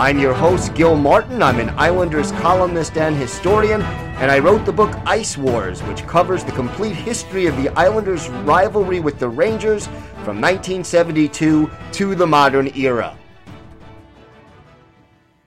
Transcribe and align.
I'm 0.00 0.18
your 0.18 0.32
host, 0.32 0.72
Gil 0.74 0.96
Martin. 0.96 1.42
I'm 1.42 1.60
an 1.60 1.68
Islanders 1.76 2.32
columnist 2.32 2.96
and 2.96 3.14
historian, 3.14 3.82
and 3.82 4.30
I 4.30 4.38
wrote 4.38 4.64
the 4.64 4.72
book 4.72 4.90
Ice 5.04 5.36
Wars, 5.36 5.82
which 5.82 6.06
covers 6.06 6.42
the 6.42 6.52
complete 6.52 6.96
history 6.96 7.44
of 7.44 7.54
the 7.58 7.68
Islanders' 7.78 8.30
rivalry 8.30 9.00
with 9.00 9.18
the 9.18 9.28
Rangers 9.28 9.88
from 10.24 10.40
1972 10.40 11.70
to 11.92 12.14
the 12.14 12.26
modern 12.26 12.74
era. 12.74 13.14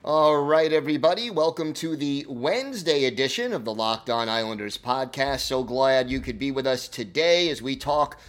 All 0.04 0.44
right, 0.44 0.72
everybody, 0.72 1.30
welcome 1.30 1.72
to 1.72 1.96
the 1.96 2.24
Wednesday 2.28 3.06
edition 3.06 3.52
of 3.52 3.64
the 3.64 3.74
Locked 3.74 4.08
On 4.08 4.28
Islanders 4.28 4.78
podcast. 4.78 5.40
So 5.40 5.64
glad 5.64 6.08
you 6.08 6.20
could 6.20 6.38
be 6.38 6.52
with 6.52 6.68
us 6.68 6.86
today 6.86 7.48
as 7.48 7.60
we 7.60 7.74
talk 7.74 8.20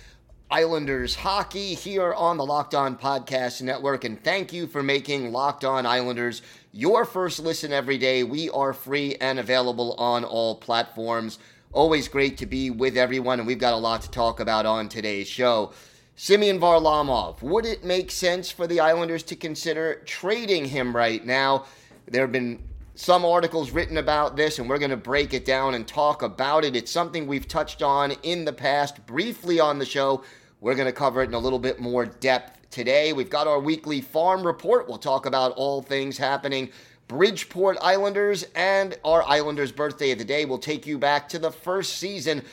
Islanders 0.51 1.15
hockey 1.15 1.73
here 1.73 2.13
on 2.13 2.37
the 2.37 2.45
Locked 2.45 2.75
On 2.75 2.95
Podcast 2.95 3.63
Network. 3.63 4.03
And 4.03 4.23
thank 4.23 4.53
you 4.53 4.67
for 4.67 4.83
making 4.83 5.31
Locked 5.31 5.65
On 5.65 5.87
Islanders 5.87 6.43
your 6.71 7.03
first 7.03 7.39
listen 7.39 7.73
every 7.73 7.97
day. 7.97 8.23
We 8.23 8.51
are 8.51 8.71
free 8.71 9.15
and 9.15 9.39
available 9.39 9.93
on 9.93 10.23
all 10.23 10.55
platforms. 10.55 11.39
Always 11.73 12.07
great 12.07 12.37
to 12.37 12.45
be 12.45 12.69
with 12.69 12.95
everyone, 12.95 13.39
and 13.39 13.47
we've 13.47 13.57
got 13.57 13.73
a 13.73 13.77
lot 13.77 14.03
to 14.03 14.11
talk 14.11 14.39
about 14.39 14.67
on 14.67 14.87
today's 14.87 15.27
show. 15.27 15.73
Semyon 16.15 16.59
Varlamov, 16.59 17.41
would 17.41 17.65
it 17.65 17.83
make 17.83 18.11
sense 18.11 18.51
for 18.51 18.67
the 18.67 18.79
Islanders 18.79 19.23
to 19.23 19.35
consider 19.35 20.03
trading 20.05 20.65
him 20.65 20.95
right 20.95 21.25
now? 21.25 21.65
There 22.07 22.21
have 22.21 22.31
been 22.31 22.63
some 22.95 23.25
articles 23.25 23.71
written 23.71 23.97
about 23.97 24.37
this, 24.37 24.57
and 24.57 24.69
we're 24.69 24.77
going 24.77 24.89
to 24.89 24.97
break 24.97 25.33
it 25.33 25.43
down 25.43 25.75
and 25.75 25.85
talk 25.85 26.21
about 26.21 26.63
it. 26.63 26.77
It's 26.77 26.89
something 26.89 27.27
we've 27.27 27.47
touched 27.47 27.83
on 27.83 28.11
in 28.23 28.45
the 28.45 28.53
past 28.53 29.05
briefly 29.05 29.59
on 29.59 29.79
the 29.79 29.85
show. 29.85 30.23
We're 30.61 30.75
going 30.75 30.87
to 30.87 30.93
cover 30.93 31.21
it 31.21 31.27
in 31.27 31.33
a 31.33 31.39
little 31.39 31.59
bit 31.59 31.79
more 31.79 32.05
depth 32.05 32.69
today. 32.69 33.11
We've 33.11 33.29
got 33.29 33.47
our 33.47 33.59
weekly 33.59 33.99
farm 33.99 34.47
report. 34.47 34.87
We'll 34.87 34.97
talk 34.97 35.25
about 35.25 35.51
all 35.57 35.81
things 35.81 36.17
happening. 36.17 36.71
Bridgeport 37.09 37.77
Islanders 37.81 38.45
and 38.55 38.97
our 39.03 39.23
Islanders 39.23 39.73
birthday 39.73 40.11
of 40.11 40.17
the 40.17 40.25
day 40.25 40.45
will 40.45 40.57
take 40.57 40.87
you 40.87 40.97
back 40.97 41.27
to 41.29 41.39
the 41.39 41.51
first 41.51 41.97
season 41.97 42.43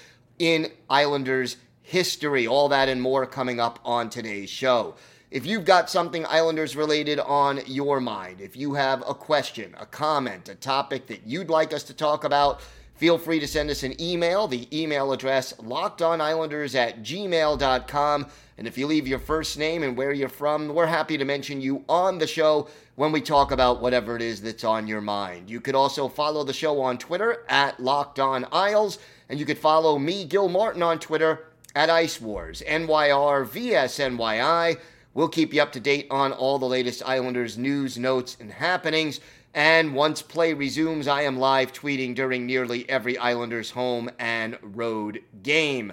in 0.40 0.72
Islanders 0.90 1.56
history. 1.82 2.48
All 2.48 2.68
that 2.68 2.88
and 2.88 3.00
more 3.00 3.27
coming 3.27 3.60
up 3.60 3.78
on 3.84 4.10
today's 4.10 4.50
show. 4.50 4.96
If 5.33 5.47
you've 5.47 5.64
got 5.64 5.88
something 5.88 6.27
Islanders 6.27 6.77
related 6.77 7.19
on 7.19 7.62
your 7.64 8.02
mind, 8.02 8.42
if 8.42 8.55
you 8.55 8.75
have 8.75 9.02
a 9.08 9.14
question, 9.14 9.74
a 9.80 9.86
comment, 9.86 10.50
a 10.50 10.55
topic 10.55 11.06
that 11.06 11.27
you'd 11.27 11.48
like 11.48 11.72
us 11.72 11.83
to 11.84 11.94
talk 11.94 12.24
about, 12.24 12.61
feel 12.97 13.16
free 13.16 13.41
to 13.41 13.48
send 13.48 13.70
us 13.70 13.83
an 13.83 13.98
email. 13.98 14.47
The 14.47 14.69
email 14.78 15.11
address 15.11 15.55
lockedonislanders 15.55 16.74
at 16.74 17.02
gmail.com. 17.02 18.27
And 18.58 18.67
if 18.67 18.77
you 18.77 18.86
leave 18.86 19.08
your 19.08 19.18
first 19.18 19.56
name 19.56 19.83
and 19.83 19.96
where 19.96 20.12
you're 20.12 20.29
from, 20.29 20.68
we're 20.68 20.84
happy 20.84 21.17
to 21.17 21.24
mention 21.24 21.62
you 21.62 21.83
on 21.89 22.18
the 22.18 22.27
show 22.27 22.68
when 22.96 23.11
we 23.11 23.23
talk 23.23 23.52
about 23.52 23.80
whatever 23.80 24.14
it 24.14 24.20
is 24.20 24.42
that's 24.42 24.64
on 24.64 24.86
your 24.86 25.01
mind. 25.01 25.48
You 25.48 25.62
could 25.62 25.74
also 25.74 26.08
follow 26.08 26.45
the 26.45 26.52
show 26.52 26.79
on 26.83 26.98
Twitter 26.98 27.46
at 27.48 27.80
Locked 27.80 28.20
On 28.20 28.46
Isles, 28.52 28.98
and 29.30 29.40
you 29.40 29.46
could 29.46 29.56
follow 29.56 29.98
me, 29.98 30.27
Gil 30.27 30.51
Martin, 30.51 30.83
on 30.83 30.98
Twitter 30.98 31.46
at 31.74 31.89
Ice 31.89 32.20
Wars, 32.20 32.62
NYR 32.68 33.46
VSNYI. 33.46 34.79
We'll 35.14 35.28
keep 35.28 35.52
you 35.52 35.61
up 35.61 35.73
to 35.73 35.80
date 35.80 36.06
on 36.11 36.33
all 36.33 36.58
the 36.58 36.67
latest 36.67 37.02
Islanders 37.05 37.58
news, 37.58 37.98
notes, 37.98 38.36
and 38.40 38.50
happenings. 38.50 39.20
And 39.55 39.95
once 39.95 40.23
play 40.23 40.55
resumes, 40.55 41.06
I 41.06 41.23
am 41.23 41.39
live 41.39 41.73
tweeting 41.73 42.14
during 42.14 42.46
nearly 42.46 42.89
every 42.89 43.18
Islanders 43.18 43.70
home 43.70 44.11
and 44.18 44.56
road 44.62 45.23
game. 45.42 45.92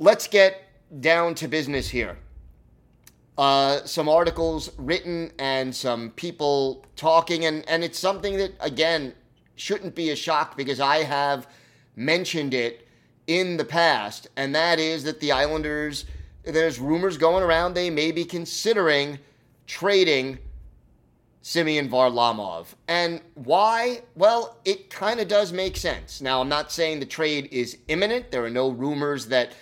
Let's 0.00 0.26
get 0.26 0.64
down 1.00 1.36
to 1.36 1.46
business 1.46 1.88
here. 1.88 2.18
Uh, 3.36 3.84
some 3.84 4.08
articles 4.08 4.72
written 4.78 5.30
and 5.38 5.72
some 5.72 6.10
people 6.10 6.84
talking, 6.96 7.44
and, 7.44 7.68
and 7.68 7.84
it's 7.84 7.98
something 7.98 8.36
that, 8.36 8.52
again, 8.58 9.14
shouldn't 9.54 9.94
be 9.94 10.10
a 10.10 10.16
shock 10.16 10.56
because 10.56 10.80
I 10.80 11.04
have 11.04 11.46
mentioned 11.94 12.52
it 12.54 12.88
in 13.28 13.56
the 13.56 13.64
past, 13.64 14.26
and 14.36 14.54
that 14.56 14.80
is 14.80 15.04
that 15.04 15.20
the 15.20 15.30
Islanders, 15.30 16.04
there's 16.52 16.78
rumors 16.78 17.16
going 17.16 17.44
around 17.44 17.74
they 17.74 17.90
may 17.90 18.12
be 18.12 18.24
considering 18.24 19.18
trading 19.66 20.38
Semyon 21.42 21.88
Varlamov. 21.88 22.66
And 22.88 23.20
why? 23.34 24.02
Well, 24.16 24.58
it 24.64 24.90
kind 24.90 25.20
of 25.20 25.28
does 25.28 25.52
make 25.52 25.76
sense. 25.76 26.20
Now, 26.20 26.40
I'm 26.40 26.48
not 26.48 26.72
saying 26.72 27.00
the 27.00 27.06
trade 27.06 27.48
is 27.50 27.78
imminent. 27.88 28.30
There 28.30 28.44
are 28.44 28.50
no 28.50 28.70
rumors 28.70 29.26
that 29.26 29.52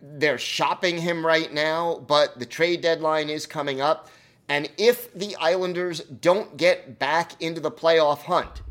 they're 0.00 0.38
shopping 0.38 0.98
him 0.98 1.24
right 1.24 1.52
now, 1.52 2.04
but 2.06 2.38
the 2.38 2.46
trade 2.46 2.80
deadline 2.80 3.28
is 3.28 3.46
coming 3.46 3.80
up. 3.80 4.08
And 4.48 4.70
if 4.78 5.12
the 5.14 5.36
Islanders 5.36 6.00
don't 6.00 6.56
get 6.56 6.98
back 6.98 7.40
into 7.42 7.60
the 7.60 7.70
playoff 7.70 8.22
hunt, 8.22 8.62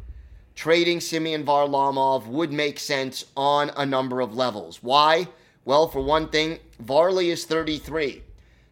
trading 0.55 1.01
Semyon 1.01 1.45
Varlamov 1.45 2.27
would 2.27 2.51
make 2.51 2.79
sense 2.79 3.25
on 3.35 3.71
a 3.75 3.85
number 3.85 4.21
of 4.21 4.35
levels. 4.35 4.81
Why? 4.81 5.27
Well, 5.65 5.87
for 5.87 6.01
one 6.01 6.29
thing, 6.29 6.59
Varley 6.79 7.31
is 7.31 7.45
33. 7.45 8.21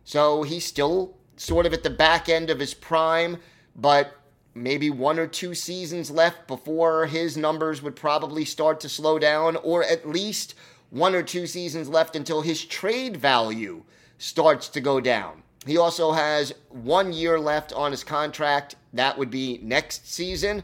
So 0.03 0.43
he's 0.43 0.65
still 0.65 1.17
sort 1.35 1.65
of 1.65 1.73
at 1.73 1.83
the 1.83 1.89
back 1.89 2.29
end 2.29 2.49
of 2.51 2.59
his 2.59 2.75
prime, 2.75 3.37
but 3.75 4.15
maybe 4.53 4.91
one 4.91 5.17
or 5.17 5.25
two 5.25 5.55
seasons 5.55 6.11
left 6.11 6.47
before 6.47 7.07
his 7.07 7.35
numbers 7.35 7.81
would 7.81 7.95
probably 7.95 8.45
start 8.45 8.79
to 8.81 8.89
slow 8.89 9.17
down, 9.17 9.55
or 9.57 9.83
at 9.83 10.07
least 10.07 10.53
one 10.91 11.15
or 11.15 11.23
two 11.23 11.47
seasons 11.47 11.89
left 11.89 12.15
until 12.15 12.41
his 12.41 12.63
trade 12.63 13.17
value 13.17 13.83
starts 14.19 14.69
to 14.69 14.79
go 14.79 14.99
down. 15.01 15.41
He 15.65 15.77
also 15.77 16.11
has 16.11 16.53
one 16.69 17.11
year 17.13 17.39
left 17.39 17.73
on 17.73 17.91
his 17.91 18.03
contract. 18.03 18.75
That 18.93 19.17
would 19.17 19.31
be 19.31 19.59
next 19.63 20.11
season. 20.11 20.61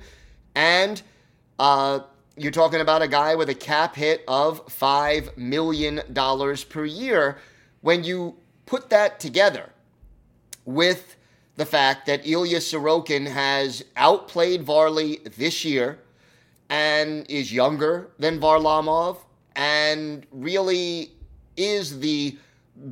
And 0.54 1.02
uh, 1.58 2.02
you're 2.40 2.52
talking 2.52 2.80
about 2.80 3.02
a 3.02 3.08
guy 3.08 3.36
with 3.36 3.50
a 3.50 3.56
cap 3.56 3.96
hit 3.96 4.24
of 4.28 4.66
$5 4.68 5.36
million 5.38 6.02
per 6.70 6.86
year. 6.86 7.38
When 7.82 8.04
you 8.06 8.38
put 8.66 8.90
that 8.92 9.20
together 9.20 9.70
with 10.64 11.18
the 11.58 11.66
fact 11.66 12.06
that 12.06 12.26
Ilya 12.26 12.60
Sorokin 12.60 13.28
has 13.28 13.84
outplayed 13.98 14.64
Varley 14.64 15.20
this 15.38 15.66
year 15.66 16.00
and 16.70 17.30
is 17.30 17.52
younger 17.52 18.12
than 18.18 18.40
Varlamov 18.40 19.18
and 19.56 20.26
really 20.32 21.12
is 21.58 22.00
the 22.00 22.38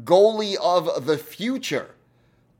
goalie 0.04 0.58
of 0.58 1.06
the 1.06 1.18
future 1.18 1.92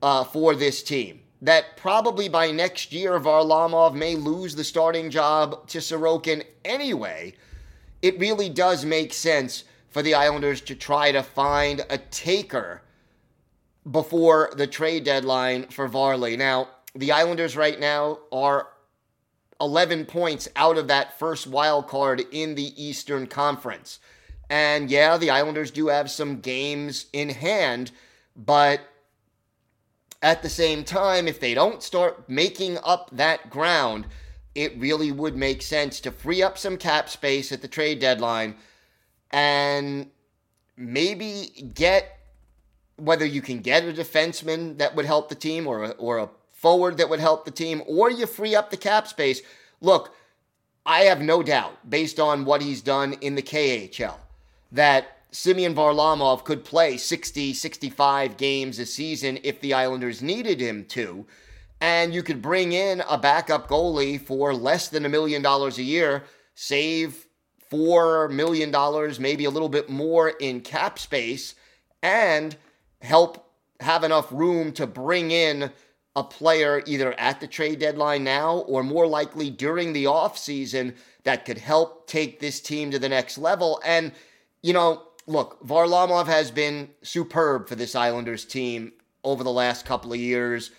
uh, 0.00 0.24
for 0.24 0.54
this 0.54 0.82
team 0.82 1.20
that 1.40 1.76
probably 1.76 2.28
by 2.28 2.50
next 2.50 2.92
year 2.92 3.18
Varlamov 3.18 3.94
may 3.94 4.16
lose 4.16 4.54
the 4.54 4.64
starting 4.64 5.10
job 5.10 5.66
to 5.68 5.78
Sorokin 5.78 6.44
anyway, 6.64 7.34
it 8.02 8.18
really 8.18 8.48
does 8.48 8.84
make 8.84 9.12
sense 9.12 9.64
for 9.90 10.02
the 10.02 10.14
Islanders 10.14 10.60
to 10.62 10.74
try 10.74 11.12
to 11.12 11.22
find 11.22 11.84
a 11.88 11.98
taker 11.98 12.82
before 13.90 14.52
the 14.56 14.66
trade 14.66 15.04
deadline 15.04 15.66
for 15.68 15.88
Varley. 15.88 16.36
Now, 16.36 16.68
the 16.94 17.12
Islanders 17.12 17.56
right 17.56 17.78
now 17.78 18.18
are 18.30 18.68
11 19.60 20.06
points 20.06 20.48
out 20.56 20.78
of 20.78 20.88
that 20.88 21.18
first 21.18 21.46
wild 21.46 21.88
card 21.88 22.22
in 22.32 22.54
the 22.54 22.82
Eastern 22.82 23.26
Conference. 23.26 23.98
And 24.50 24.90
yeah, 24.90 25.16
the 25.16 25.30
Islanders 25.30 25.70
do 25.70 25.88
have 25.88 26.10
some 26.10 26.40
games 26.40 27.06
in 27.12 27.28
hand, 27.30 27.90
but 28.36 28.80
at 30.22 30.42
the 30.42 30.48
same 30.48 30.84
time, 30.84 31.28
if 31.28 31.40
they 31.40 31.54
don't 31.54 31.82
start 31.82 32.28
making 32.28 32.78
up 32.84 33.10
that 33.12 33.50
ground, 33.50 34.06
it 34.54 34.76
really 34.78 35.12
would 35.12 35.36
make 35.36 35.62
sense 35.62 36.00
to 36.00 36.10
free 36.10 36.42
up 36.42 36.58
some 36.58 36.76
cap 36.76 37.08
space 37.08 37.52
at 37.52 37.62
the 37.62 37.68
trade 37.68 38.00
deadline 38.00 38.56
and 39.30 40.10
maybe 40.76 41.70
get 41.74 42.18
whether 42.96 43.24
you 43.24 43.40
can 43.40 43.60
get 43.60 43.84
a 43.84 43.92
defenseman 43.92 44.78
that 44.78 44.96
would 44.96 45.04
help 45.04 45.28
the 45.28 45.34
team 45.34 45.66
or 45.66 45.84
a, 45.84 45.90
or 45.90 46.18
a 46.18 46.28
forward 46.52 46.96
that 46.96 47.08
would 47.08 47.20
help 47.20 47.44
the 47.44 47.50
team 47.52 47.82
or 47.86 48.10
you 48.10 48.26
free 48.26 48.56
up 48.56 48.70
the 48.70 48.76
cap 48.76 49.06
space. 49.06 49.42
Look, 49.80 50.12
I 50.84 51.00
have 51.02 51.20
no 51.20 51.42
doubt 51.42 51.88
based 51.88 52.18
on 52.18 52.44
what 52.44 52.62
he's 52.62 52.82
done 52.82 53.12
in 53.20 53.36
the 53.36 53.42
KHL 53.42 54.16
that 54.72 55.17
Semyon 55.30 55.74
Varlamov 55.74 56.44
could 56.44 56.64
play 56.64 56.96
60, 56.96 57.52
65 57.52 58.36
games 58.36 58.78
a 58.78 58.86
season 58.86 59.38
if 59.42 59.60
the 59.60 59.74
Islanders 59.74 60.22
needed 60.22 60.60
him 60.60 60.84
to. 60.86 61.26
and 61.80 62.12
you 62.12 62.22
could 62.22 62.42
bring 62.42 62.72
in 62.72 63.02
a 63.08 63.18
backup 63.18 63.68
goalie 63.68 64.20
for 64.20 64.54
less 64.54 64.88
than 64.88 65.04
a 65.04 65.08
million 65.08 65.42
dollars 65.42 65.78
a 65.78 65.82
year, 65.82 66.24
save 66.54 67.26
$4 67.70 68.30
million, 68.30 68.72
maybe 69.20 69.44
a 69.44 69.50
little 69.50 69.68
bit 69.68 69.88
more 69.88 70.30
in 70.30 70.60
cap 70.60 70.98
space, 70.98 71.54
and 72.02 72.56
help 73.00 73.52
have 73.80 74.02
enough 74.02 74.32
room 74.32 74.72
to 74.72 74.86
bring 74.86 75.30
in 75.30 75.70
a 76.16 76.24
player 76.24 76.82
either 76.86 77.12
at 77.20 77.38
the 77.38 77.46
trade 77.46 77.78
deadline 77.78 78.24
now 78.24 78.56
or 78.58 78.82
more 78.82 79.06
likely 79.06 79.50
during 79.50 79.92
the 79.92 80.04
offseason 80.04 80.96
that 81.22 81.44
could 81.44 81.58
help 81.58 82.08
take 82.08 82.40
this 82.40 82.60
team 82.60 82.90
to 82.90 82.98
the 82.98 83.08
next 83.08 83.38
level. 83.38 83.80
And, 83.84 84.10
you 84.62 84.72
know, 84.72 85.04
look, 85.28 85.64
Varlamov 85.64 86.26
has 86.26 86.50
been 86.50 86.90
superb 87.02 87.68
for 87.68 87.74
this 87.74 87.94
Islanders 87.94 88.44
team 88.44 88.92
over 89.22 89.44
the 89.44 89.52
last 89.52 89.84
couple 89.84 90.12
of 90.12 90.18
years. 90.18 90.70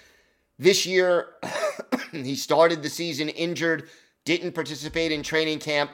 This 0.58 0.86
year, 0.86 1.36
he 2.12 2.36
started 2.36 2.82
the 2.82 2.90
season 2.90 3.30
injured, 3.30 3.90
didn't 4.26 4.54
participate 4.54 5.12
in 5.12 5.24
training 5.24 5.60
camp, 5.60 5.92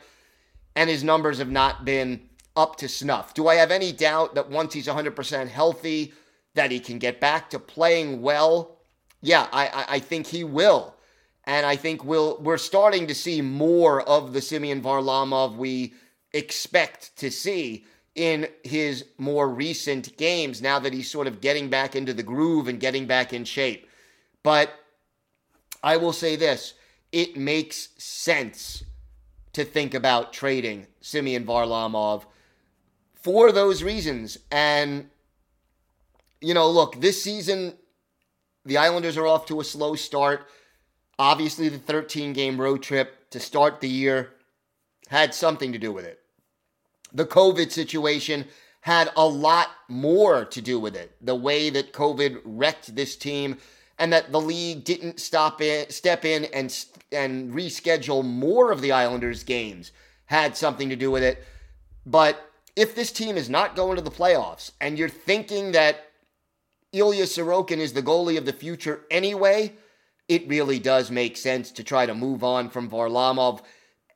and 0.76 0.90
his 0.90 1.04
numbers 1.04 1.38
have 1.38 1.52
not 1.52 1.86
been 1.86 2.22
up 2.56 2.78
to 2.78 2.88
snuff. 2.88 3.34
Do 3.34 3.48
I 3.50 3.56
have 3.56 3.72
any 3.72 3.92
doubt 3.92 4.36
that 4.36 4.50
once 4.50 4.74
he's 4.74 4.88
100% 4.88 5.48
healthy, 5.50 6.14
that 6.54 6.72
he 6.72 6.80
can 6.80 6.98
get 6.98 7.20
back 7.20 7.50
to 7.50 7.60
playing 7.60 8.22
well? 8.22 8.78
Yeah, 9.22 9.48
I, 9.52 9.86
I 9.90 10.00
think 10.00 10.28
he 10.28 10.44
will. 10.44 10.96
And 11.44 11.66
I 11.66 11.76
think 11.76 12.04
we'll, 12.06 12.38
we're 12.42 12.58
starting 12.58 13.08
to 13.08 13.16
see 13.16 13.42
more 13.42 14.02
of 14.02 14.34
the 14.34 14.42
Semyon 14.42 14.82
Varlamov 14.82 15.58
we 15.58 15.94
expect 16.32 17.16
to 17.18 17.30
see 17.30 17.86
in 18.16 18.48
his 18.64 19.06
more 19.18 19.48
recent 19.48 20.16
games 20.18 20.62
now 20.62 20.80
that 20.80 20.94
he's 20.94 21.12
sort 21.12 21.28
of 21.28 21.42
getting 21.42 21.70
back 21.70 21.96
into 21.96 22.14
the 22.14 22.24
groove 22.24 22.68
and 22.68 22.80
getting 22.80 23.06
back 23.06 23.34
in 23.34 23.44
shape. 23.44 23.88
But 24.42 24.72
I 25.84 25.98
will 25.98 26.14
say 26.14 26.36
this 26.36 26.74
it 27.12 27.38
makes 27.38 27.90
sense 27.98 28.84
to 29.54 29.64
think 29.64 29.94
about 29.94 30.34
trading 30.34 30.88
Semyon 31.00 31.46
Varlamov 31.46 32.26
for 33.14 33.52
those 33.52 33.84
reasons. 33.84 34.38
And, 34.52 35.10
you 36.42 36.54
know, 36.54 36.70
look, 36.70 37.00
this 37.00 37.24
season, 37.24 37.74
the 38.66 38.78
Islanders 38.78 39.18
are 39.18 39.28
off 39.28 39.46
to 39.46 39.62
a 39.62 39.64
slow 39.64 39.96
start. 39.96 40.48
Obviously, 41.18 41.70
the 41.70 41.78
13 41.78 42.34
game 42.34 42.60
road 42.60 42.84
trip 42.84 43.30
to 43.30 43.40
start 43.40 43.80
the 43.80 43.88
year 43.88 44.34
had 45.08 45.34
something 45.34 45.72
to 45.72 45.78
do 45.78 45.94
with 45.94 46.06
it. 46.06 46.20
The 47.16 47.26
COVID 47.26 47.72
situation 47.72 48.46
had 48.82 49.10
a 49.16 49.26
lot 49.26 49.70
more 49.88 50.44
to 50.44 50.62
do 50.62 50.80
with 50.80 50.96
it. 50.98 51.16
The 51.22 51.34
way 51.34 51.70
that 51.70 51.94
COVID 51.94 52.42
wrecked 52.44 52.94
this 52.94 53.16
team 53.16 53.58
and 53.98 54.12
that 54.12 54.34
the 54.34 54.42
league 54.42 54.84
didn't 54.84 55.22
stop 55.22 55.62
in, 55.62 55.90
step 55.90 56.26
in 56.26 56.46
and 56.46 56.86
and 57.14 57.54
reschedule 57.54 58.26
more 58.26 58.70
of 58.72 58.82
the 58.82 58.92
Islanders 58.92 59.44
games 59.44 59.92
had 60.26 60.58
something 60.58 60.90
to 60.90 60.98
do 60.98 61.10
with 61.10 61.24
it. 61.24 61.44
But 62.06 62.52
if 62.76 62.96
this 62.96 63.14
team 63.14 63.38
is 63.38 63.50
not 63.50 63.78
going 63.78 63.96
to 63.96 64.02
the 64.02 64.12
playoffs 64.12 64.72
and 64.82 65.00
you're 65.00 65.08
thinking 65.08 65.72
that 65.72 66.12
Ilya 66.92 67.24
Sorokin 67.24 67.78
is 67.78 67.94
the 67.94 68.04
goalie 68.04 68.38
of 68.38 68.46
the 68.46 68.54
future 68.54 69.06
anyway, 69.10 69.74
it 70.28 70.48
really 70.50 70.80
does 70.80 71.10
make 71.10 71.38
sense 71.38 71.72
to 71.72 71.84
try 71.84 72.06
to 72.06 72.14
move 72.14 72.44
on 72.44 72.70
from 72.70 72.90
Varlamov, 72.90 73.62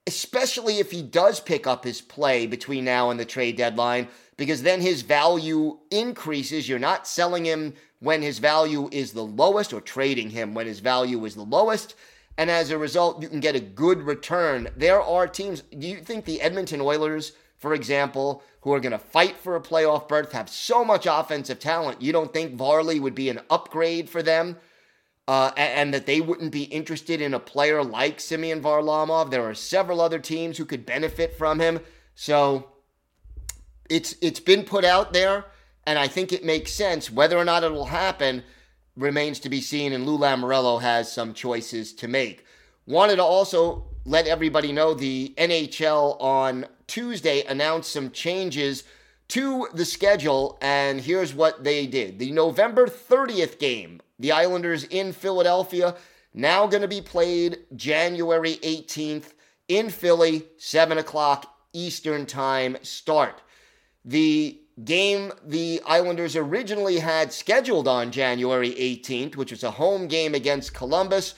especially 0.09 0.79
if 0.79 0.89
he 0.89 1.03
does 1.03 1.39
pick 1.39 1.67
up 1.67 1.83
his 1.83 2.01
play 2.01 2.47
between 2.47 2.83
now 2.83 3.11
and 3.11 3.19
the 3.19 3.25
trade 3.25 3.55
deadline, 3.55 4.07
because 4.37 4.63
then 4.63 4.81
his 4.81 5.03
value 5.03 5.77
increases. 5.91 6.67
You're 6.67 6.79
not 6.79 7.07
selling 7.07 7.45
him 7.45 7.75
when 7.99 8.23
his 8.23 8.39
value 8.39 8.89
is 8.91 9.11
the 9.11 9.23
lowest 9.23 9.71
or 9.71 9.81
trading 9.81 10.31
him 10.31 10.55
when 10.55 10.65
his 10.65 10.79
value 10.79 11.25
is 11.25 11.35
the 11.35 11.43
lowest. 11.43 11.93
And 12.39 12.49
as 12.49 12.71
a 12.71 12.77
result, 12.77 13.21
you 13.21 13.29
can 13.29 13.39
get 13.39 13.55
a 13.55 13.59
good 13.59 14.01
return. 14.01 14.69
There 14.75 14.99
are 14.99 15.27
teams, 15.27 15.61
do 15.61 15.87
you 15.87 15.97
think 15.97 16.25
the 16.25 16.41
Edmonton 16.41 16.81
Oilers, 16.81 17.33
for 17.59 17.75
example, 17.75 18.41
who 18.61 18.73
are 18.73 18.79
going 18.79 18.93
to 18.93 18.97
fight 18.97 19.37
for 19.37 19.55
a 19.55 19.61
playoff 19.61 20.07
berth, 20.07 20.31
have 20.31 20.49
so 20.49 20.83
much 20.83 21.05
offensive 21.05 21.59
talent, 21.59 22.01
you 22.01 22.11
don't 22.11 22.33
think 22.33 22.55
Varley 22.55 22.99
would 22.99 23.13
be 23.13 23.29
an 23.29 23.41
upgrade 23.51 24.09
for 24.09 24.23
them? 24.23 24.57
Uh, 25.29 25.51
and, 25.57 25.73
and, 25.73 25.93
that 25.93 26.07
they 26.07 26.21
wouldn't 26.21 26.51
be 26.51 26.63
interested 26.63 27.21
in 27.21 27.35
a 27.35 27.39
player 27.39 27.83
like 27.83 28.19
Semyon 28.19 28.61
Varlamov. 28.63 29.29
There 29.29 29.47
are 29.47 29.53
several 29.53 30.01
other 30.01 30.17
teams 30.17 30.57
who 30.57 30.65
could 30.65 30.87
benefit 30.87 31.37
from 31.37 31.59
him. 31.59 31.81
So 32.15 32.71
it's 33.91 34.15
it's 34.21 34.39
been 34.39 34.63
put 34.63 34.83
out 34.83 35.13
there 35.13 35.45
and 35.85 35.97
I 35.97 36.07
think 36.07 36.31
it 36.31 36.45
makes 36.45 36.71
sense. 36.71 37.11
Whether 37.11 37.37
or 37.37 37.45
not 37.45 37.63
it 37.63 37.71
will 37.71 37.85
happen 37.85 38.43
remains 38.95 39.39
to 39.39 39.49
be 39.49 39.61
seen, 39.61 39.93
and 39.93 40.05
Lou 40.05 40.17
Lamoriello 40.19 40.81
has 40.81 41.11
some 41.11 41.33
choices 41.33 41.93
to 41.93 42.07
make. 42.07 42.45
Wanted 42.85 43.15
to 43.15 43.23
also 43.23 43.85
let 44.05 44.27
everybody 44.27 44.71
know 44.71 44.93
the 44.93 45.33
NHL 45.37 46.21
on 46.21 46.65
Tuesday 46.85 47.43
announced 47.43 47.91
some 47.91 48.11
changes 48.11 48.83
to 49.29 49.67
the 49.73 49.85
schedule, 49.85 50.57
and 50.61 51.01
here's 51.01 51.33
what 51.33 51.63
they 51.63 51.87
did. 51.87 52.19
The 52.19 52.31
November 52.31 52.87
30th 52.87 53.59
game, 53.59 54.01
the 54.19 54.31
Islanders 54.31 54.83
in 54.83 55.13
Philadelphia, 55.13 55.95
now 56.33 56.67
going 56.67 56.81
to 56.81 56.87
be 56.87 57.01
played 57.01 57.59
January 57.75 58.57
18th 58.61 59.33
in 59.67 59.89
Philly, 59.89 60.45
7 60.57 60.97
o'clock 60.97 61.55
Eastern 61.73 62.25
Time 62.25 62.77
start. 62.81 63.41
The 64.05 64.59
game 64.83 65.31
the 65.45 65.81
Islanders 65.85 66.35
originally 66.35 66.99
had 66.99 67.33
scheduled 67.33 67.87
on 67.87 68.11
January 68.11 68.71
18th, 68.71 69.35
which 69.35 69.51
was 69.51 69.63
a 69.63 69.71
home 69.71 70.07
game 70.07 70.35
against 70.35 70.73
Columbus. 70.73 71.35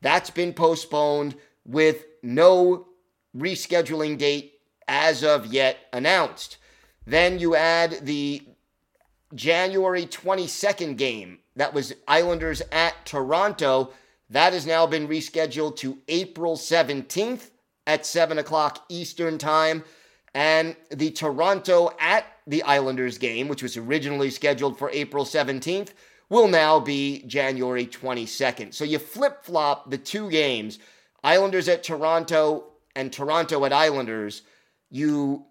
That's 0.00 0.30
been 0.30 0.52
postponed 0.52 1.36
with 1.64 2.04
no 2.22 2.88
rescheduling 3.36 4.18
date 4.18 4.54
as 4.88 5.22
of 5.22 5.46
yet 5.46 5.78
announced. 5.92 6.56
Then 7.06 7.38
you 7.38 7.54
add 7.54 8.04
the 8.06 8.42
January 9.34 10.06
22nd 10.06 10.96
game 10.96 11.38
that 11.60 11.74
was 11.74 11.92
Islanders 12.08 12.62
at 12.72 13.04
Toronto. 13.04 13.92
That 14.30 14.54
has 14.54 14.64
now 14.64 14.86
been 14.86 15.06
rescheduled 15.06 15.76
to 15.76 15.98
April 16.08 16.56
17th 16.56 17.50
at 17.86 18.06
7 18.06 18.38
o'clock 18.38 18.86
Eastern 18.88 19.36
Time. 19.36 19.84
And 20.34 20.74
the 20.90 21.10
Toronto 21.10 21.90
at 22.00 22.24
the 22.46 22.62
Islanders 22.62 23.18
game, 23.18 23.46
which 23.46 23.62
was 23.62 23.76
originally 23.76 24.30
scheduled 24.30 24.78
for 24.78 24.88
April 24.94 25.26
17th, 25.26 25.90
will 26.30 26.48
now 26.48 26.80
be 26.80 27.24
January 27.26 27.84
22nd. 27.84 28.72
So 28.72 28.84
you 28.84 28.98
flip 28.98 29.44
flop 29.44 29.90
the 29.90 29.98
two 29.98 30.30
games, 30.30 30.78
Islanders 31.22 31.68
at 31.68 31.82
Toronto 31.82 32.70
and 32.96 33.12
Toronto 33.12 33.66
at 33.66 33.72
Islanders. 33.74 34.40
You 34.88 35.44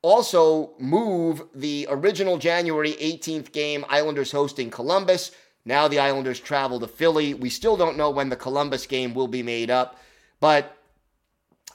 also 0.00 0.72
move 0.78 1.42
the 1.54 1.86
original 1.90 2.38
January 2.38 2.92
18th 2.92 3.52
game, 3.52 3.84
Islanders 3.90 4.32
hosting 4.32 4.70
Columbus. 4.70 5.30
Now 5.64 5.86
the 5.86 6.00
Islanders 6.00 6.40
travel 6.40 6.80
to 6.80 6.88
Philly. 6.88 7.34
We 7.34 7.48
still 7.48 7.76
don't 7.76 7.96
know 7.96 8.10
when 8.10 8.30
the 8.30 8.36
Columbus 8.36 8.86
game 8.86 9.14
will 9.14 9.28
be 9.28 9.44
made 9.44 9.70
up, 9.70 9.96
but 10.40 10.76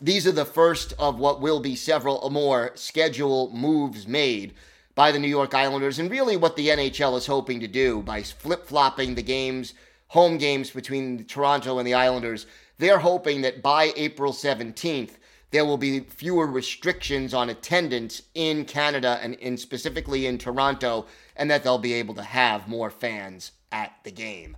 these 0.02 0.28
are 0.28 0.34
the 0.34 0.46
first 0.46 0.94
of 1.00 1.20
what 1.20 1.40
will 1.40 1.62
be 1.62 1.76
several 1.76 2.30
more 2.30 2.72
schedule 2.76 3.50
moves 3.54 4.06
made 4.06 4.54
by 4.94 5.12
the 5.12 5.20
New 5.20 5.30
York 5.30 5.54
Islanders, 5.54 6.00
and 6.00 6.12
really 6.12 6.36
what 6.36 6.56
the 6.56 6.68
NHL 6.68 7.18
is 7.18 7.28
hoping 7.28 7.60
to 7.62 7.68
do 7.68 8.02
by 8.02 8.24
flip 8.24 8.68
flopping 8.68 9.16
the 9.16 9.24
games, 9.24 9.74
home 10.08 10.38
games 10.38 10.72
between 10.72 11.24
Toronto 11.24 11.78
and 11.78 11.88
the 11.88 11.94
Islanders. 11.94 12.46
They're 12.80 13.00
hoping 13.00 13.42
that 13.42 13.62
by 13.62 13.94
April 13.96 14.34
17th, 14.34 15.12
there 15.52 15.66
will 15.66 15.78
be 15.78 16.02
fewer 16.02 16.46
restrictions 16.46 17.34
on 17.34 17.50
attendance 17.50 18.24
in 18.36 18.66
Canada 18.66 19.20
and 19.22 19.36
in 19.36 19.56
specifically 19.56 20.26
in 20.26 20.38
Toronto, 20.38 21.06
and 21.38 21.50
that 21.50 21.64
they'll 21.64 21.78
be 21.78 21.94
able 21.94 22.16
to 22.16 22.24
have 22.24 22.68
more 22.68 22.90
fans 22.90 23.52
at 23.72 23.94
the 24.04 24.12
game. 24.12 24.56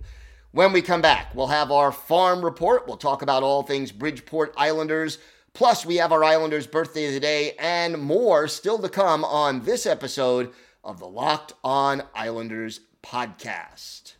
When 0.52 0.72
we 0.72 0.82
come 0.82 1.00
back, 1.00 1.34
we'll 1.34 1.46
have 1.46 1.70
our 1.70 1.92
farm 1.92 2.44
report. 2.44 2.86
We'll 2.86 2.96
talk 2.96 3.22
about 3.22 3.42
all 3.42 3.62
things 3.62 3.92
Bridgeport 3.92 4.54
Islanders. 4.56 5.18
Plus, 5.52 5.86
we 5.86 5.96
have 5.96 6.12
our 6.12 6.24
Islanders' 6.24 6.66
birthday 6.66 7.06
of 7.06 7.14
the 7.14 7.20
day 7.20 7.52
and 7.58 7.98
more 7.98 8.48
still 8.48 8.78
to 8.78 8.88
come 8.88 9.24
on 9.24 9.62
this 9.62 9.86
episode 9.86 10.52
of 10.82 10.98
the 10.98 11.08
Locked 11.08 11.52
On 11.62 12.02
Islanders 12.14 12.80
podcast. 13.02 14.14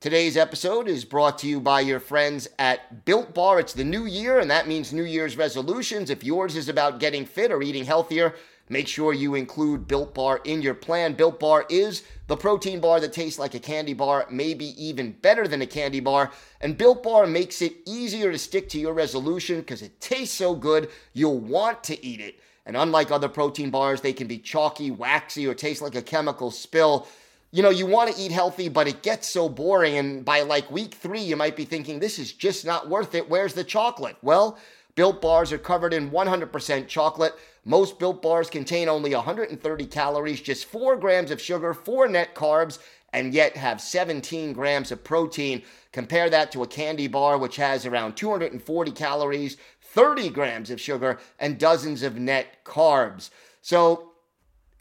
Today's 0.00 0.38
episode 0.38 0.88
is 0.88 1.04
brought 1.04 1.38
to 1.40 1.46
you 1.46 1.60
by 1.60 1.80
your 1.80 2.00
friends 2.00 2.48
at 2.58 3.04
Built 3.04 3.34
Bar. 3.34 3.60
It's 3.60 3.74
the 3.74 3.84
new 3.84 4.06
year, 4.06 4.38
and 4.38 4.50
that 4.50 4.66
means 4.66 4.94
New 4.94 5.04
Year's 5.04 5.36
resolutions. 5.36 6.08
If 6.08 6.24
yours 6.24 6.56
is 6.56 6.70
about 6.70 7.00
getting 7.00 7.26
fit 7.26 7.52
or 7.52 7.62
eating 7.62 7.84
healthier, 7.84 8.34
Make 8.72 8.86
sure 8.86 9.12
you 9.12 9.34
include 9.34 9.88
Built 9.88 10.14
Bar 10.14 10.40
in 10.44 10.62
your 10.62 10.74
plan. 10.74 11.14
Built 11.14 11.40
Bar 11.40 11.66
is 11.68 12.04
the 12.28 12.36
protein 12.36 12.78
bar 12.78 13.00
that 13.00 13.12
tastes 13.12 13.36
like 13.36 13.54
a 13.54 13.58
candy 13.58 13.94
bar, 13.94 14.28
maybe 14.30 14.66
even 14.82 15.10
better 15.10 15.48
than 15.48 15.60
a 15.60 15.66
candy 15.66 15.98
bar. 15.98 16.30
And 16.60 16.78
Built 16.78 17.02
Bar 17.02 17.26
makes 17.26 17.62
it 17.62 17.74
easier 17.84 18.30
to 18.30 18.38
stick 18.38 18.68
to 18.68 18.78
your 18.78 18.92
resolution 18.92 19.56
because 19.56 19.82
it 19.82 20.00
tastes 20.00 20.36
so 20.36 20.54
good, 20.54 20.88
you'll 21.12 21.40
want 21.40 21.82
to 21.84 22.06
eat 22.06 22.20
it. 22.20 22.38
And 22.64 22.76
unlike 22.76 23.10
other 23.10 23.28
protein 23.28 23.70
bars, 23.70 24.02
they 24.02 24.12
can 24.12 24.28
be 24.28 24.38
chalky, 24.38 24.92
waxy, 24.92 25.48
or 25.48 25.54
taste 25.54 25.82
like 25.82 25.96
a 25.96 26.02
chemical 26.02 26.52
spill. 26.52 27.08
you 27.52 27.62
know, 27.62 27.70
you 27.70 27.86
want 27.86 28.14
to 28.14 28.20
eat 28.20 28.30
healthy, 28.30 28.68
but 28.68 28.86
it 28.86 29.02
gets 29.02 29.28
so 29.28 29.48
boring. 29.48 29.98
And 29.98 30.24
by 30.24 30.42
like 30.42 30.70
week 30.70 30.94
three, 30.94 31.20
you 31.20 31.36
might 31.36 31.56
be 31.56 31.64
thinking, 31.64 31.98
this 31.98 32.18
is 32.18 32.32
just 32.32 32.64
not 32.64 32.88
worth 32.88 33.14
it. 33.14 33.28
Where's 33.28 33.54
the 33.54 33.64
chocolate? 33.64 34.16
Well, 34.22 34.58
Built 35.00 35.22
bars 35.22 35.50
are 35.50 35.56
covered 35.56 35.94
in 35.94 36.10
100% 36.10 36.86
chocolate. 36.86 37.32
Most 37.64 37.98
built 37.98 38.20
bars 38.20 38.50
contain 38.50 38.86
only 38.86 39.14
130 39.14 39.86
calories, 39.86 40.42
just 40.42 40.66
4 40.66 40.94
grams 40.98 41.30
of 41.30 41.40
sugar, 41.40 41.72
4 41.72 42.06
net 42.08 42.34
carbs, 42.34 42.78
and 43.10 43.32
yet 43.32 43.56
have 43.56 43.80
17 43.80 44.52
grams 44.52 44.92
of 44.92 45.02
protein. 45.02 45.62
Compare 45.90 46.28
that 46.28 46.52
to 46.52 46.62
a 46.62 46.66
candy 46.66 47.08
bar, 47.08 47.38
which 47.38 47.56
has 47.56 47.86
around 47.86 48.14
240 48.14 48.90
calories, 48.90 49.56
30 49.80 50.28
grams 50.28 50.70
of 50.70 50.78
sugar, 50.78 51.18
and 51.38 51.58
dozens 51.58 52.02
of 52.02 52.16
net 52.16 52.62
carbs. 52.62 53.30
So, 53.62 54.12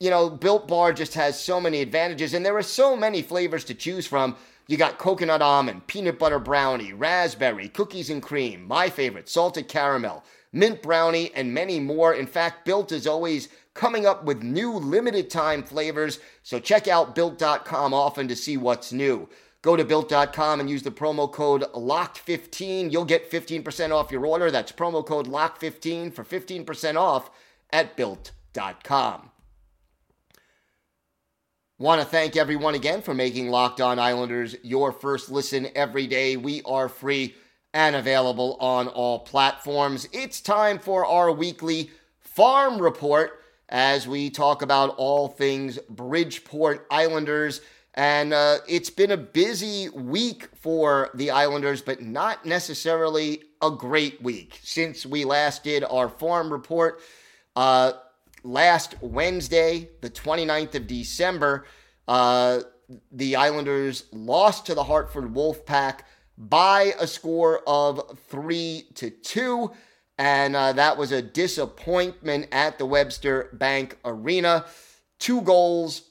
you 0.01 0.09
know, 0.09 0.29
Built 0.29 0.67
Bar 0.67 0.91
just 0.91 1.13
has 1.13 1.39
so 1.39 1.61
many 1.61 1.79
advantages, 1.79 2.33
and 2.33 2.45
there 2.45 2.57
are 2.57 2.61
so 2.61 2.97
many 2.97 3.21
flavors 3.21 3.63
to 3.63 3.73
choose 3.73 4.05
from. 4.05 4.35
You 4.69 4.77
got 4.77 4.99
coconut 4.99 5.41
almond, 5.41 5.87
peanut 5.87 6.19
butter 6.19 6.37
brownie, 6.37 6.93
raspberry, 6.93 7.69
cookies 7.69 8.11
and 8.11 8.21
cream, 8.21 8.67
my 8.67 8.87
favorite, 8.87 9.27
salted 9.27 9.67
caramel, 9.67 10.23
mint 10.53 10.83
brownie, 10.83 11.31
and 11.33 11.51
many 11.51 11.79
more. 11.79 12.13
In 12.13 12.27
fact, 12.27 12.65
Built 12.65 12.91
is 12.91 13.07
always 13.07 13.49
coming 13.73 14.05
up 14.05 14.25
with 14.25 14.43
new 14.43 14.73
limited 14.73 15.31
time 15.31 15.63
flavors, 15.63 16.19
so 16.43 16.59
check 16.59 16.87
out 16.87 17.15
built.com 17.15 17.95
often 17.95 18.27
to 18.27 18.35
see 18.35 18.57
what's 18.57 18.93
new. 18.93 19.27
Go 19.63 19.75
to 19.75 19.83
built.com 19.83 20.59
and 20.59 20.69
use 20.69 20.83
the 20.83 20.91
promo 20.91 21.31
code 21.31 21.63
LOCKED15. 21.73 22.91
You'll 22.91 23.05
get 23.05 23.31
15% 23.31 23.91
off 23.91 24.11
your 24.11 24.23
order. 24.23 24.51
That's 24.51 24.71
promo 24.71 25.03
code 25.03 25.27
LOCKED15 25.27 26.13
for 26.13 26.23
15% 26.23 26.95
off 26.95 27.31
at 27.71 27.97
built.com. 27.97 29.28
Want 31.81 32.01
to 32.01 32.05
thank 32.05 32.35
everyone 32.35 32.75
again 32.75 33.01
for 33.01 33.13
making 33.13 33.51
Locked 33.51 33.79
On 33.79 33.99
Islanders 33.99 34.53
your 34.63 34.91
first 34.91 35.31
listen 35.31 35.69
every 35.75 36.07
day. 36.07 36.35
We 36.35 36.61
are 36.63 36.89
free 36.89 37.35
and 37.73 37.95
available 37.95 38.57
on 38.59 38.89
all 38.89 39.19
platforms. 39.19 40.05
It's 40.11 40.41
time 40.41 40.77
for 40.77 41.05
our 41.05 41.31
weekly 41.31 41.89
farm 42.19 42.81
report 42.81 43.41
as 43.69 44.09
we 44.09 44.29
talk 44.29 44.61
about 44.61 44.95
all 44.97 45.29
things 45.29 45.79
Bridgeport 45.89 46.85
Islanders. 46.91 47.61
And 47.93 48.33
uh, 48.33 48.57
it's 48.67 48.89
been 48.89 49.11
a 49.11 49.17
busy 49.17 49.87
week 49.87 50.49
for 50.55 51.11
the 51.13 51.31
Islanders, 51.31 51.81
but 51.81 52.01
not 52.01 52.45
necessarily 52.45 53.43
a 53.61 53.71
great 53.71 54.21
week 54.21 54.59
since 54.63 55.05
we 55.05 55.23
last 55.23 55.63
did 55.63 55.85
our 55.85 56.09
farm 56.09 56.51
report. 56.51 56.99
Uh, 57.55 57.93
last 58.43 58.95
Wednesday, 59.01 59.89
the 60.01 60.09
29th 60.09 60.75
of 60.75 60.87
December, 60.87 61.65
uh, 62.07 62.61
the 63.11 63.35
Islanders 63.35 64.05
lost 64.11 64.65
to 64.65 64.75
the 64.75 64.83
Hartford 64.83 65.33
Wolfpack 65.33 66.01
by 66.37 66.93
a 66.99 67.05
score 67.05 67.61
of 67.67 68.17
three 68.29 68.87
to 68.95 69.09
two. 69.09 69.71
And 70.17 70.55
uh, 70.55 70.73
that 70.73 70.97
was 70.97 71.11
a 71.11 71.21
disappointment 71.21 72.47
at 72.51 72.77
the 72.77 72.85
Webster 72.85 73.49
Bank 73.53 73.97
Arena. 74.03 74.65
Two 75.19 75.41
goals 75.41 76.09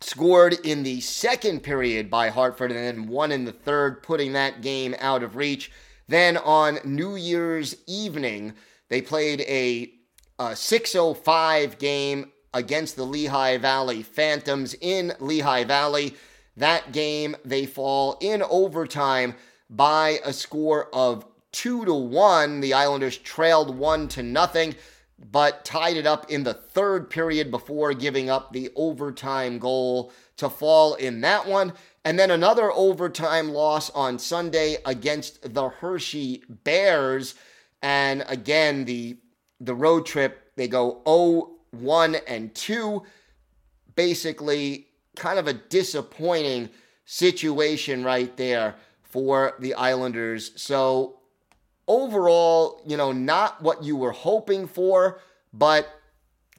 scored 0.00 0.54
in 0.64 0.82
the 0.82 1.00
second 1.00 1.62
period 1.62 2.10
by 2.10 2.28
Hartford 2.28 2.72
and 2.72 2.80
then 2.80 3.08
one 3.08 3.32
in 3.32 3.44
the 3.44 3.52
third, 3.52 4.02
putting 4.02 4.32
that 4.32 4.62
game 4.62 4.94
out 4.98 5.22
of 5.22 5.36
reach. 5.36 5.70
Then 6.08 6.36
on 6.36 6.80
New 6.84 7.16
Year's 7.16 7.76
evening, 7.86 8.54
they 8.88 9.00
played 9.00 9.42
a 9.42 9.92
a 10.38 10.56
605 10.56 11.78
game 11.78 12.32
against 12.54 12.96
the 12.96 13.04
Lehigh 13.04 13.58
Valley 13.58 14.02
Phantoms 14.02 14.74
in 14.80 15.12
Lehigh 15.20 15.64
Valley. 15.64 16.14
That 16.56 16.92
game, 16.92 17.36
they 17.44 17.66
fall 17.66 18.18
in 18.20 18.42
overtime 18.42 19.34
by 19.70 20.20
a 20.24 20.32
score 20.32 20.94
of 20.94 21.24
two 21.50 21.84
to 21.84 21.94
one. 21.94 22.60
The 22.60 22.74
Islanders 22.74 23.16
trailed 23.16 23.76
one 23.76 24.08
to 24.08 24.22
nothing, 24.22 24.74
but 25.30 25.64
tied 25.64 25.96
it 25.96 26.06
up 26.06 26.30
in 26.30 26.44
the 26.44 26.54
third 26.54 27.08
period 27.08 27.50
before 27.50 27.94
giving 27.94 28.28
up 28.28 28.52
the 28.52 28.70
overtime 28.74 29.58
goal 29.58 30.12
to 30.36 30.50
fall 30.50 30.94
in 30.94 31.20
that 31.22 31.46
one. 31.46 31.72
And 32.04 32.18
then 32.18 32.30
another 32.30 32.72
overtime 32.72 33.50
loss 33.50 33.88
on 33.90 34.18
Sunday 34.18 34.76
against 34.84 35.54
the 35.54 35.68
Hershey 35.68 36.42
Bears. 36.48 37.34
And 37.80 38.24
again, 38.28 38.84
the 38.84 39.18
the 39.62 39.74
road 39.74 40.04
trip, 40.06 40.52
they 40.56 40.68
go 40.68 41.00
0 41.06 41.50
1 41.70 42.14
and 42.26 42.54
2. 42.54 43.02
Basically, 43.94 44.88
kind 45.16 45.38
of 45.38 45.46
a 45.46 45.52
disappointing 45.52 46.70
situation 47.04 48.04
right 48.04 48.36
there 48.36 48.74
for 49.02 49.54
the 49.58 49.74
Islanders. 49.74 50.52
So, 50.60 51.20
overall, 51.86 52.82
you 52.86 52.96
know, 52.96 53.12
not 53.12 53.62
what 53.62 53.84
you 53.84 53.96
were 53.96 54.12
hoping 54.12 54.66
for, 54.66 55.20
but 55.52 55.88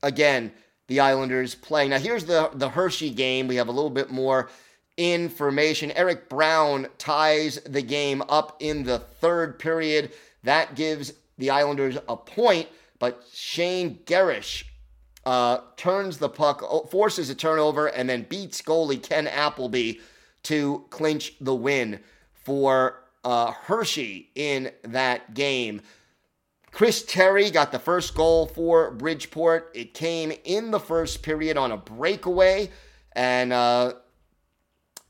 again, 0.03 0.51
the 0.88 1.00
Islanders 1.00 1.55
playing. 1.55 1.89
Now, 1.89 2.00
here's 2.00 2.25
the, 2.25 2.51
the 2.53 2.69
Hershey 2.69 3.10
game. 3.10 3.48
We 3.48 3.55
have 3.55 3.67
a 3.67 3.72
little 3.72 3.89
bit 3.89 4.12
more 4.12 4.50
information. 4.98 5.91
Eric 5.91 6.29
Brown 6.29 6.88
ties 6.98 7.60
the 7.65 7.81
game 7.81 8.22
up 8.29 8.57
in 8.60 8.83
the 8.83 9.00
third 9.00 9.57
period. 9.57 10.12
That 10.43 10.75
gives 10.75 11.13
the 11.38 11.50
Islanders 11.50 11.98
a 12.07 12.15
point 12.15 12.67
but 13.03 13.22
Shane 13.33 14.00
Gersich 14.05 14.63
uh, 15.25 15.57
turns 15.75 16.19
the 16.19 16.29
puck, 16.29 16.89
forces 16.89 17.29
a 17.29 17.36
turnover, 17.36 17.88
and 17.88 18.07
then 18.07 18.25
beats 18.29 18.62
goalie 18.62 19.03
Ken 19.03 19.27
Appleby 19.27 19.95
to 20.43 20.86
clinch 20.89 21.33
the 21.41 21.53
win 21.53 22.00
for 22.31 23.03
uh, 23.25 23.51
Hershey 23.51 24.29
in 24.36 24.72
that 24.83 25.33
game. 25.33 25.81
Chris 26.72 27.03
Terry 27.03 27.50
got 27.50 27.74
the 27.74 27.77
first 27.77 28.15
goal 28.15 28.45
for 28.45 28.91
Bridgeport. 28.91 29.72
It 29.75 29.93
came 29.93 30.31
in 30.45 30.72
the 30.72 30.79
first 30.79 31.24
period 31.24 31.57
on 31.57 31.74
a 31.74 31.77
breakaway, 31.77 32.72
and 33.12 33.51
uh, 33.51 33.95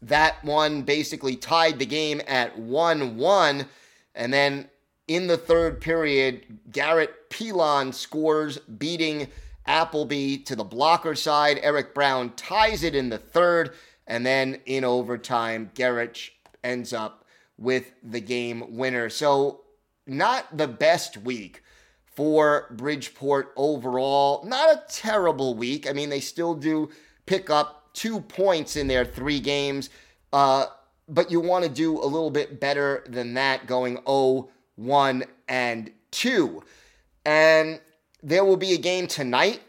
that 0.02 0.44
one 0.44 0.82
basically 0.82 1.36
tied 1.36 1.78
the 1.78 1.86
game 1.86 2.24
at 2.26 2.58
1 2.58 3.18
1. 3.18 3.68
And 4.16 4.34
then 4.34 4.68
in 5.08 5.28
the 5.28 5.38
third 5.38 5.80
period, 5.80 6.44
Garrett 6.72 7.23
Pilon 7.34 7.92
scores, 7.92 8.60
beating 8.60 9.28
Appleby 9.66 10.38
to 10.38 10.56
the 10.56 10.64
blocker 10.64 11.16
side. 11.16 11.60
Eric 11.64 11.96
Brown 11.96 12.32
ties 12.36 12.84
it 12.84 12.94
in 12.94 13.10
the 13.10 13.18
third. 13.18 13.74
And 14.06 14.26
then 14.26 14.60
in 14.68 14.84
overtime, 14.84 15.72
Garrett 15.74 16.30
ends 16.64 16.94
up 16.94 17.26
with 17.58 17.92
the 18.04 18.20
game 18.20 18.78
winner. 18.78 19.10
So, 19.10 19.62
not 20.06 20.58
the 20.58 20.68
best 20.68 21.18
week 21.18 21.64
for 22.06 22.68
Bridgeport 22.72 23.54
overall. 23.56 24.44
Not 24.46 24.70
a 24.70 24.84
terrible 24.90 25.56
week. 25.56 25.90
I 25.90 25.94
mean, 25.94 26.10
they 26.10 26.20
still 26.20 26.54
do 26.54 26.90
pick 27.26 27.50
up 27.50 27.94
two 27.94 28.20
points 28.20 28.76
in 28.76 28.88
their 28.88 29.06
three 29.06 29.40
games. 29.40 29.90
Uh, 30.32 30.66
but 31.08 31.32
you 31.32 31.40
want 31.40 31.64
to 31.64 31.72
do 31.72 31.98
a 31.98 32.06
little 32.06 32.32
bit 32.32 32.60
better 32.60 33.04
than 33.08 33.34
that, 33.36 33.66
going 33.66 33.96
0 34.06 34.50
1, 34.76 35.24
and 35.48 35.92
2. 36.12 36.64
And 37.26 37.80
there 38.22 38.46
will 38.46 38.58
be 38.58 38.74
a 38.74 38.78
game 38.78 39.08
tonight, 39.08 39.62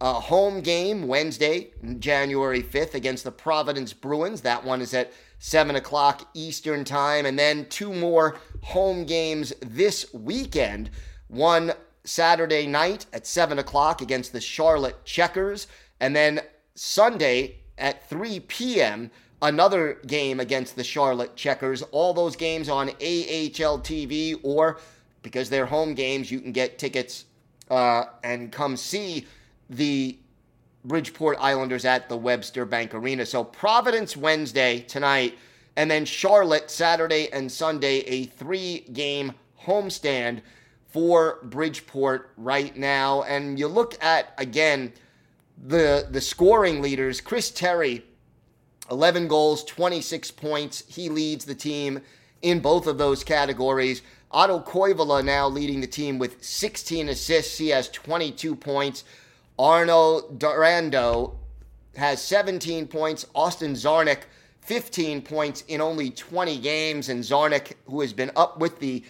a 0.00 0.14
home 0.14 0.60
game 0.60 1.06
Wednesday, 1.06 1.70
January 1.98 2.62
5th, 2.62 2.94
against 2.94 3.24
the 3.24 3.32
Providence 3.32 3.92
Bruins. 3.92 4.40
That 4.42 4.64
one 4.64 4.80
is 4.80 4.94
at 4.94 5.12
7 5.38 5.76
o'clock 5.76 6.28
Eastern 6.34 6.84
Time. 6.84 7.26
And 7.26 7.38
then 7.38 7.66
two 7.68 7.92
more 7.92 8.38
home 8.62 9.04
games 9.04 9.52
this 9.60 10.12
weekend. 10.12 10.90
One 11.28 11.72
Saturday 12.04 12.66
night 12.66 13.06
at 13.12 13.26
7 13.26 13.58
o'clock 13.58 14.00
against 14.00 14.32
the 14.32 14.40
Charlotte 14.40 15.04
Checkers. 15.04 15.66
And 16.00 16.14
then 16.14 16.40
Sunday 16.74 17.60
at 17.78 18.08
3 18.08 18.40
p.m 18.40 19.10
another 19.42 19.98
game 20.06 20.40
against 20.40 20.76
the 20.76 20.84
Charlotte 20.84 21.36
Checkers. 21.36 21.82
All 21.82 22.14
those 22.14 22.36
games 22.36 22.68
on 22.68 22.88
AHL 22.88 23.80
TV, 23.80 24.38
or 24.42 24.78
because 25.26 25.50
they're 25.50 25.66
home 25.66 25.92
games, 25.92 26.30
you 26.30 26.38
can 26.38 26.52
get 26.52 26.78
tickets 26.78 27.24
uh, 27.68 28.04
and 28.22 28.52
come 28.52 28.76
see 28.76 29.26
the 29.68 30.16
Bridgeport 30.84 31.36
Islanders 31.40 31.84
at 31.84 32.08
the 32.08 32.16
Webster 32.16 32.64
Bank 32.64 32.94
Arena. 32.94 33.26
So 33.26 33.42
Providence 33.42 34.16
Wednesday 34.16 34.78
tonight, 34.82 35.36
and 35.74 35.90
then 35.90 36.04
Charlotte 36.04 36.70
Saturday 36.70 37.28
and 37.32 37.50
Sunday, 37.50 38.04
a 38.06 38.26
three 38.26 38.86
game 38.92 39.32
homestand 39.60 40.42
for 40.86 41.40
Bridgeport 41.42 42.30
right 42.36 42.76
now. 42.76 43.24
And 43.24 43.58
you 43.58 43.66
look 43.66 44.00
at, 44.04 44.32
again, 44.38 44.92
the, 45.60 46.06
the 46.08 46.20
scoring 46.20 46.80
leaders, 46.80 47.20
Chris 47.20 47.50
Terry 47.50 48.04
11 48.92 49.26
goals, 49.26 49.64
26 49.64 50.30
points. 50.30 50.84
He 50.86 51.08
leads 51.08 51.46
the 51.46 51.56
team 51.56 52.00
in 52.42 52.60
both 52.60 52.86
of 52.86 52.96
those 52.96 53.24
categories. 53.24 54.02
Otto 54.30 54.60
Koivula 54.60 55.24
now 55.24 55.48
leading 55.48 55.80
the 55.80 55.86
team 55.86 56.18
with 56.18 56.42
16 56.42 57.08
assists. 57.08 57.58
He 57.58 57.68
has 57.68 57.88
22 57.88 58.56
points. 58.56 59.04
Arnaud 59.58 60.34
Durandeau, 60.36 61.38
has 61.96 62.22
17 62.22 62.86
points. 62.86 63.26
Austin 63.34 63.74
Czarnik, 63.74 64.22
15 64.60 65.22
points 65.22 65.64
in 65.68 65.80
only 65.80 66.10
20 66.10 66.58
games. 66.58 67.08
And 67.08 67.22
Czarnik, 67.22 67.74
who 67.86 68.00
has 68.00 68.12
been 68.12 68.30
up 68.36 68.58
with 68.58 68.78
the 68.80 69.04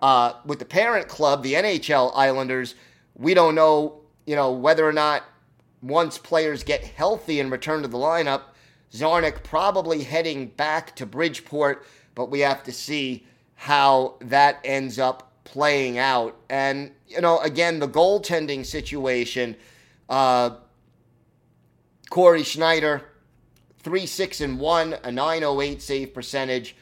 uh, 0.00 0.34
with 0.44 0.60
the 0.60 0.64
parent 0.64 1.08
club, 1.08 1.42
the 1.42 1.54
NHL 1.54 2.12
Islanders, 2.14 2.76
we 3.16 3.34
don't 3.34 3.56
know, 3.56 4.00
you 4.26 4.36
know, 4.36 4.52
whether 4.52 4.86
or 4.86 4.92
not 4.92 5.24
once 5.82 6.18
players 6.18 6.62
get 6.62 6.84
healthy 6.84 7.40
and 7.40 7.50
return 7.50 7.82
to 7.82 7.88
the 7.88 7.98
lineup, 7.98 8.42
Czarnik 8.92 9.42
probably 9.42 10.04
heading 10.04 10.46
back 10.46 10.94
to 10.96 11.04
Bridgeport, 11.04 11.84
but 12.14 12.30
we 12.30 12.40
have 12.40 12.62
to 12.62 12.72
see 12.72 13.26
how 13.60 14.14
that 14.20 14.60
ends 14.62 15.00
up 15.00 15.32
playing 15.42 15.98
out. 15.98 16.36
And, 16.48 16.92
you 17.08 17.20
know, 17.20 17.40
again, 17.40 17.80
the 17.80 17.88
goaltending 17.88 18.64
situation, 18.64 19.56
uh, 20.08 20.50
Cory 22.08 22.44
Schneider, 22.44 23.02
3 23.80 24.06
6 24.06 24.40
and 24.42 24.60
1, 24.60 24.96
a 25.02 25.10
908 25.10 25.82
save 25.82 26.14
percentage, 26.14 26.76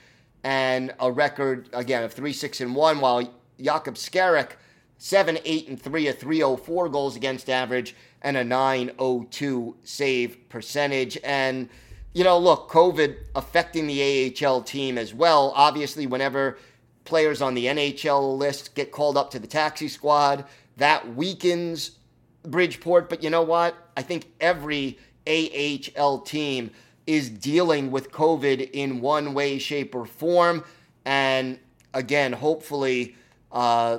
and 0.45 0.93
a 1.01 1.11
record, 1.11 1.71
again, 1.73 2.03
of 2.03 2.13
3 2.13 2.35
6 2.35 2.61
and 2.61 2.77
1, 2.77 3.01
while 3.01 3.23
Jakub 3.59 3.95
Skarek, 3.95 4.51
7 4.99 5.39
8 5.43 5.69
and 5.69 5.81
3, 5.81 6.09
a 6.09 6.13
304 6.13 6.91
goals 6.91 7.17
against 7.17 7.49
average, 7.49 7.97
and 8.21 8.37
a 8.37 8.45
902 8.45 9.77
save 9.83 10.47
percentage. 10.51 11.17
And, 11.25 11.71
you 12.17 12.25
know, 12.25 12.39
look, 12.39 12.71
COVID 12.71 13.15
affecting 13.35 13.87
the 13.87 14.35
AHL 14.43 14.63
team 14.63 14.97
as 14.97 15.13
well. 15.13 15.53
Obviously, 15.55 16.07
whenever 16.07 16.57
players 17.05 17.43
on 17.43 17.53
the 17.53 17.67
NHL 17.67 18.39
list 18.39 18.75
get 18.75 18.91
called 18.91 19.19
up 19.19 19.31
to 19.33 19.39
the 19.39 19.47
taxi 19.47 19.87
squad, 19.87 20.47
that 20.79 21.15
weakens 21.15 21.91
Bridgeport. 22.43 23.11
But 23.11 23.23
you 23.23 23.29
know 23.29 23.43
what? 23.43 23.77
I 23.99 24.01
think 24.01 24.33
every 24.41 24.99
AHL 25.27 26.21
team 26.21 26.71
is 27.07 27.29
dealing 27.29 27.91
with 27.91 28.11
COVID 28.13 28.71
in 28.71 29.03
one 29.03 29.35
way, 29.35 29.59
shape, 29.59 29.95
or 29.95 30.07
form. 30.07 30.65
And 31.05 31.59
again, 31.93 32.33
hopefully, 32.33 33.15
uh, 33.53 33.99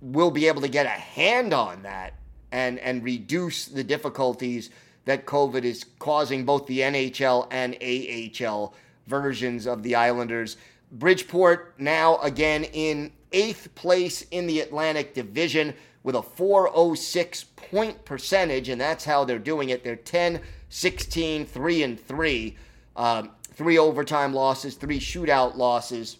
we'll 0.00 0.30
be 0.30 0.48
able 0.48 0.62
to 0.62 0.68
get 0.68 0.86
a 0.86 0.88
hand 0.88 1.52
on 1.52 1.82
that 1.82 2.14
and, 2.50 2.78
and 2.78 3.04
reduce 3.04 3.66
the 3.66 3.84
difficulties 3.84 4.70
that 5.06 5.24
COVID 5.24 5.64
is 5.64 5.84
causing 5.98 6.44
both 6.44 6.66
the 6.66 6.80
NHL 6.80 7.48
and 7.50 7.76
AHL 7.82 8.74
versions 9.06 9.66
of 9.66 9.82
the 9.82 9.94
Islanders. 9.94 10.58
Bridgeport 10.92 11.74
now 11.78 12.18
again 12.18 12.64
in 12.64 13.10
eighth 13.32 13.74
place 13.74 14.22
in 14.30 14.46
the 14.46 14.60
Atlantic 14.60 15.14
Division 15.14 15.74
with 16.02 16.14
a 16.14 16.22
406 16.22 17.44
point 17.56 18.04
percentage, 18.04 18.68
and 18.68 18.80
that's 18.80 19.04
how 19.04 19.24
they're 19.24 19.38
doing 19.38 19.70
it. 19.70 19.82
They're 19.82 19.96
10, 19.96 20.40
16, 20.68 21.46
3 21.46 21.82
and 21.82 22.00
3. 22.00 22.56
Um, 22.94 23.30
three 23.56 23.78
overtime 23.78 24.34
losses, 24.34 24.74
three 24.74 25.00
shootout 25.00 25.56
losses, 25.56 26.18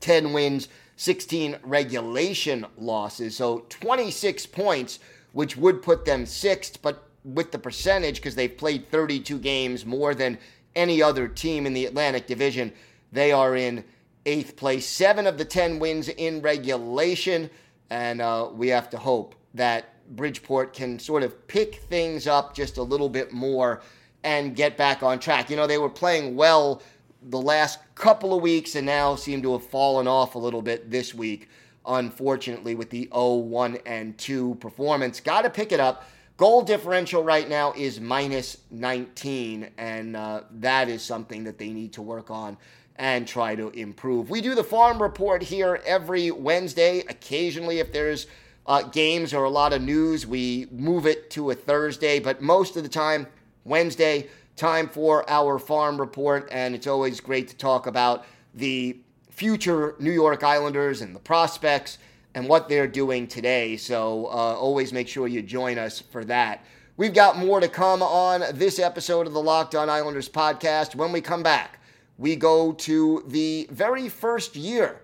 10 0.00 0.32
wins, 0.32 0.68
16 0.96 1.56
regulation 1.64 2.64
losses. 2.78 3.36
So 3.36 3.64
26 3.68 4.46
points, 4.46 4.98
which 5.32 5.56
would 5.56 5.82
put 5.82 6.04
them 6.04 6.24
sixth, 6.24 6.80
but 6.80 7.05
with 7.26 7.52
the 7.52 7.58
percentage, 7.58 8.16
because 8.16 8.34
they've 8.34 8.56
played 8.56 8.88
32 8.90 9.38
games 9.38 9.84
more 9.84 10.14
than 10.14 10.38
any 10.74 11.02
other 11.02 11.26
team 11.26 11.66
in 11.66 11.74
the 11.74 11.86
Atlantic 11.86 12.26
Division, 12.26 12.72
they 13.12 13.32
are 13.32 13.56
in 13.56 13.84
eighth 14.26 14.56
place. 14.56 14.86
Seven 14.86 15.26
of 15.26 15.38
the 15.38 15.44
10 15.44 15.78
wins 15.78 16.08
in 16.08 16.42
regulation. 16.42 17.50
And 17.90 18.20
uh, 18.20 18.50
we 18.52 18.68
have 18.68 18.90
to 18.90 18.98
hope 18.98 19.34
that 19.54 19.94
Bridgeport 20.14 20.72
can 20.72 20.98
sort 20.98 21.22
of 21.22 21.46
pick 21.48 21.76
things 21.76 22.26
up 22.26 22.54
just 22.54 22.76
a 22.76 22.82
little 22.82 23.08
bit 23.08 23.32
more 23.32 23.82
and 24.22 24.54
get 24.54 24.76
back 24.76 25.02
on 25.02 25.18
track. 25.18 25.50
You 25.50 25.56
know, 25.56 25.66
they 25.66 25.78
were 25.78 25.88
playing 25.88 26.36
well 26.36 26.82
the 27.22 27.40
last 27.40 27.78
couple 27.94 28.34
of 28.34 28.42
weeks 28.42 28.74
and 28.74 28.86
now 28.86 29.16
seem 29.16 29.42
to 29.42 29.52
have 29.52 29.64
fallen 29.64 30.06
off 30.06 30.34
a 30.34 30.38
little 30.38 30.62
bit 30.62 30.90
this 30.90 31.14
week, 31.14 31.48
unfortunately, 31.86 32.74
with 32.74 32.90
the 32.90 33.08
0 33.12 33.34
1 33.36 33.78
and 33.86 34.18
2 34.18 34.56
performance. 34.56 35.20
Got 35.20 35.42
to 35.42 35.50
pick 35.50 35.72
it 35.72 35.80
up. 35.80 36.04
Goal 36.36 36.60
differential 36.60 37.24
right 37.24 37.48
now 37.48 37.72
is 37.74 37.98
minus 37.98 38.58
19, 38.70 39.70
and 39.78 40.14
uh, 40.14 40.42
that 40.50 40.90
is 40.90 41.02
something 41.02 41.44
that 41.44 41.56
they 41.56 41.70
need 41.70 41.94
to 41.94 42.02
work 42.02 42.30
on 42.30 42.58
and 42.96 43.26
try 43.26 43.54
to 43.56 43.70
improve. 43.70 44.28
We 44.28 44.42
do 44.42 44.54
the 44.54 44.62
farm 44.62 45.00
report 45.00 45.42
here 45.42 45.80
every 45.86 46.30
Wednesday. 46.30 46.98
Occasionally, 47.08 47.78
if 47.78 47.90
there's 47.90 48.26
uh, 48.66 48.82
games 48.82 49.32
or 49.32 49.44
a 49.44 49.50
lot 49.50 49.72
of 49.72 49.80
news, 49.80 50.26
we 50.26 50.66
move 50.70 51.06
it 51.06 51.30
to 51.30 51.52
a 51.52 51.54
Thursday, 51.54 52.18
but 52.18 52.42
most 52.42 52.76
of 52.76 52.82
the 52.82 52.88
time, 52.90 53.26
Wednesday, 53.64 54.28
time 54.56 54.88
for 54.88 55.28
our 55.30 55.58
farm 55.58 55.98
report. 55.98 56.50
And 56.52 56.74
it's 56.74 56.86
always 56.86 57.18
great 57.18 57.48
to 57.48 57.56
talk 57.56 57.86
about 57.86 58.26
the 58.54 58.98
future 59.30 59.94
New 59.98 60.12
York 60.12 60.44
Islanders 60.44 61.00
and 61.00 61.16
the 61.16 61.20
prospects 61.20 61.96
and 62.36 62.46
what 62.46 62.68
they're 62.68 62.86
doing 62.86 63.26
today. 63.26 63.78
So 63.78 64.26
uh, 64.26 64.54
always 64.54 64.92
make 64.92 65.08
sure 65.08 65.26
you 65.26 65.40
join 65.40 65.78
us 65.78 66.00
for 66.00 66.22
that. 66.26 66.62
We've 66.98 67.14
got 67.14 67.38
more 67.38 67.60
to 67.60 67.68
come 67.68 68.02
on 68.02 68.44
this 68.52 68.78
episode 68.78 69.26
of 69.26 69.32
the 69.32 69.40
Locked 69.40 69.74
On 69.74 69.88
Islanders 69.88 70.28
podcast. 70.28 70.94
When 70.94 71.12
we 71.12 71.22
come 71.22 71.42
back, 71.42 71.80
we 72.18 72.36
go 72.36 72.72
to 72.72 73.24
the 73.26 73.66
very 73.70 74.10
first 74.10 74.54
year 74.54 75.00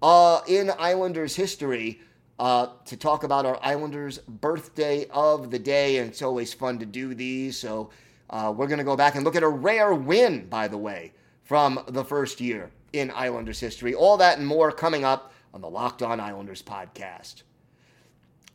uh, 0.00 0.40
in 0.48 0.72
Islanders 0.78 1.36
history 1.36 2.00
uh, 2.38 2.68
to 2.86 2.96
talk 2.96 3.24
about 3.24 3.44
our 3.44 3.58
Islanders 3.62 4.16
birthday 4.18 5.04
of 5.10 5.50
the 5.50 5.58
day. 5.58 5.98
And 5.98 6.08
it's 6.08 6.22
always 6.22 6.54
fun 6.54 6.78
to 6.78 6.86
do 6.86 7.14
these. 7.14 7.58
So 7.58 7.90
uh, 8.30 8.54
we're 8.56 8.68
going 8.68 8.78
to 8.78 8.84
go 8.84 8.96
back 8.96 9.16
and 9.16 9.24
look 9.24 9.36
at 9.36 9.42
a 9.42 9.48
rare 9.48 9.92
win, 9.92 10.46
by 10.48 10.66
the 10.66 10.78
way, 10.78 11.12
from 11.44 11.84
the 11.88 12.04
first 12.04 12.40
year 12.40 12.70
in 12.94 13.12
Islanders 13.14 13.60
history. 13.60 13.94
All 13.94 14.16
that 14.16 14.38
and 14.38 14.46
more 14.46 14.72
coming 14.72 15.04
up 15.04 15.34
on 15.52 15.60
the 15.60 15.70
Locked 15.70 16.02
On 16.02 16.20
Islanders 16.20 16.62
podcast. 16.62 17.42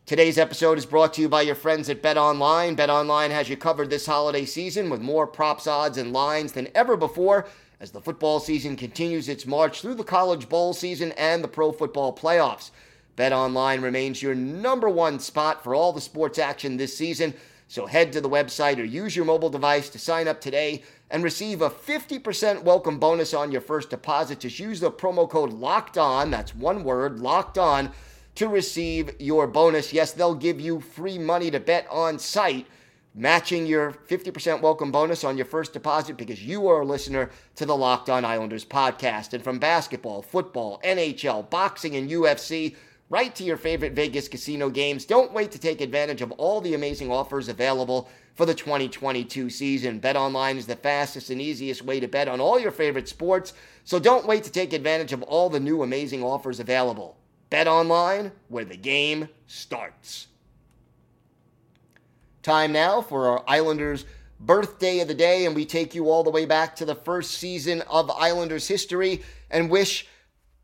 Today's 0.06 0.38
episode 0.38 0.78
is 0.78 0.86
brought 0.86 1.14
to 1.16 1.22
you 1.22 1.28
by 1.28 1.42
your 1.42 1.56
friends 1.56 1.90
at 1.90 2.02
Bet 2.02 2.18
Online. 2.18 2.76
Bet 2.76 2.90
Online 2.90 3.32
has 3.32 3.50
you 3.50 3.58
covered 3.58 3.90
this 3.90 4.06
holiday 4.06 4.46
season 4.46 4.90
with 4.90 5.02
more 5.02 5.28
props, 5.28 5.68
odds, 5.68 5.98
and 5.98 6.14
lines 6.14 6.54
than 6.54 6.70
ever 6.76 6.96
before 6.96 7.48
as 7.80 7.92
the 7.92 8.00
football 8.00 8.40
season 8.40 8.76
continues 8.76 9.28
its 9.28 9.46
march 9.46 9.82
through 9.82 9.96
the 9.96 10.04
college 10.04 10.48
bowl 10.48 10.74
season 10.74 11.12
and 11.14 11.44
the 11.44 11.48
pro 11.48 11.72
football 11.72 12.16
playoffs. 12.16 12.72
Bet 13.16 13.34
Online 13.34 13.82
remains 13.82 14.22
your 14.22 14.36
number 14.36 14.90
one 14.90 15.20
spot 15.20 15.64
for 15.64 15.76
all 15.76 15.92
the 15.92 16.02
sports 16.02 16.40
action 16.40 16.78
this 16.78 16.96
season. 16.96 17.34
So 17.68 17.88
head 17.88 18.14
to 18.14 18.22
the 18.22 18.30
website 18.30 18.78
or 18.78 18.84
use 18.84 19.16
your 19.16 19.26
mobile 19.26 19.50
device 19.50 19.90
to 19.90 20.00
sign 20.00 20.28
up 20.28 20.40
today 20.40 20.84
and 21.10 21.24
receive 21.24 21.62
a 21.62 21.70
50% 21.70 22.64
welcome 22.64 23.00
bonus 23.00 23.34
on 23.34 23.52
your 23.52 23.62
first 23.62 23.90
deposit. 23.90 24.40
Just 24.40 24.60
use 24.60 24.80
the 24.80 24.92
promo 24.92 25.30
code 25.30 25.54
LOCKED 25.54 25.98
ON, 25.98 26.32
that's 26.32 26.56
one 26.56 26.84
word, 26.84 27.20
LOCKED 27.20 27.58
ON, 27.58 27.92
to 28.36 28.48
receive 28.48 29.12
your 29.20 29.48
bonus. 29.48 29.94
Yes, 29.94 30.12
they'll 30.12 30.36
give 30.36 30.60
you 30.60 30.80
free 30.82 31.18
money 31.18 31.52
to 31.52 31.60
bet 31.60 31.88
on 31.90 32.20
site 32.20 32.68
matching 33.18 33.66
your 33.66 33.94
50% 33.94 34.62
welcome 34.62 34.92
bonus 34.92 35.24
on 35.24 35.38
your 35.38 35.46
first 35.46 35.72
deposit 35.72 36.18
because 36.18 36.44
you 36.44 36.68
are 36.68 36.82
a 36.82 36.86
listener 36.86 37.30
to 37.56 37.66
the 37.66 37.76
Locked 37.76 38.10
On 38.10 38.26
Islanders 38.26 38.66
podcast. 38.66 39.34
And 39.34 39.42
from 39.44 39.58
basketball, 39.58 40.22
football, 40.22 40.82
NHL, 40.84 41.50
boxing, 41.50 41.96
and 41.96 42.10
UFC, 42.10 42.76
right 43.16 43.34
to 43.34 43.46
your 43.46 43.56
favorite 43.56 43.94
Vegas 43.94 44.28
casino 44.28 44.70
games, 44.70 45.06
don't 45.06 45.32
wait 45.32 45.50
to 45.50 45.58
take 45.58 45.80
advantage 45.80 46.22
of 46.22 46.34
all 46.34 46.60
the 46.60 46.74
amazing 46.74 47.10
offers 47.10 47.48
available 47.48 48.10
for 48.34 48.46
the 48.46 48.54
2022 48.54 49.50
season. 49.50 50.00
Bet 50.00 50.18
online 50.18 50.58
is 50.58 50.66
the 50.66 50.76
fastest 50.76 51.30
and 51.30 51.40
easiest 51.40 51.82
way 51.82 52.02
to 52.02 52.10
bet 52.10 52.28
on 52.28 52.42
all 52.42 52.60
your 52.60 52.72
favorite 52.72 53.08
sports, 53.08 53.54
so 53.86 54.00
don't 54.00 54.28
wait 54.28 54.44
to 54.44 54.52
take 54.52 54.74
advantage 54.74 55.14
of 55.14 55.24
all 55.24 55.50
the 55.50 55.62
new 55.62 55.82
amazing 55.82 56.24
offers 56.24 56.60
available. 56.60 57.16
Bet 57.50 57.70
online, 57.70 58.34
where 58.50 58.66
the 58.66 58.76
game 58.76 59.30
starts. 59.48 60.28
Time 62.44 62.74
now 62.74 63.00
for 63.00 63.30
our 63.30 63.46
Islanders 63.48 64.04
birthday 64.42 65.00
of 65.00 65.08
the 65.08 65.14
day, 65.14 65.46
and 65.46 65.56
we 65.56 65.66
take 65.66 65.96
you 65.96 66.10
all 66.10 66.26
the 66.26 66.30
way 66.30 66.46
back 66.46 66.76
to 66.76 66.84
the 66.84 66.96
first 66.96 67.36
season 67.36 67.82
of 67.84 68.12
Islanders 68.12 68.68
history 68.68 69.24
and 69.50 69.70
wish 69.70 70.06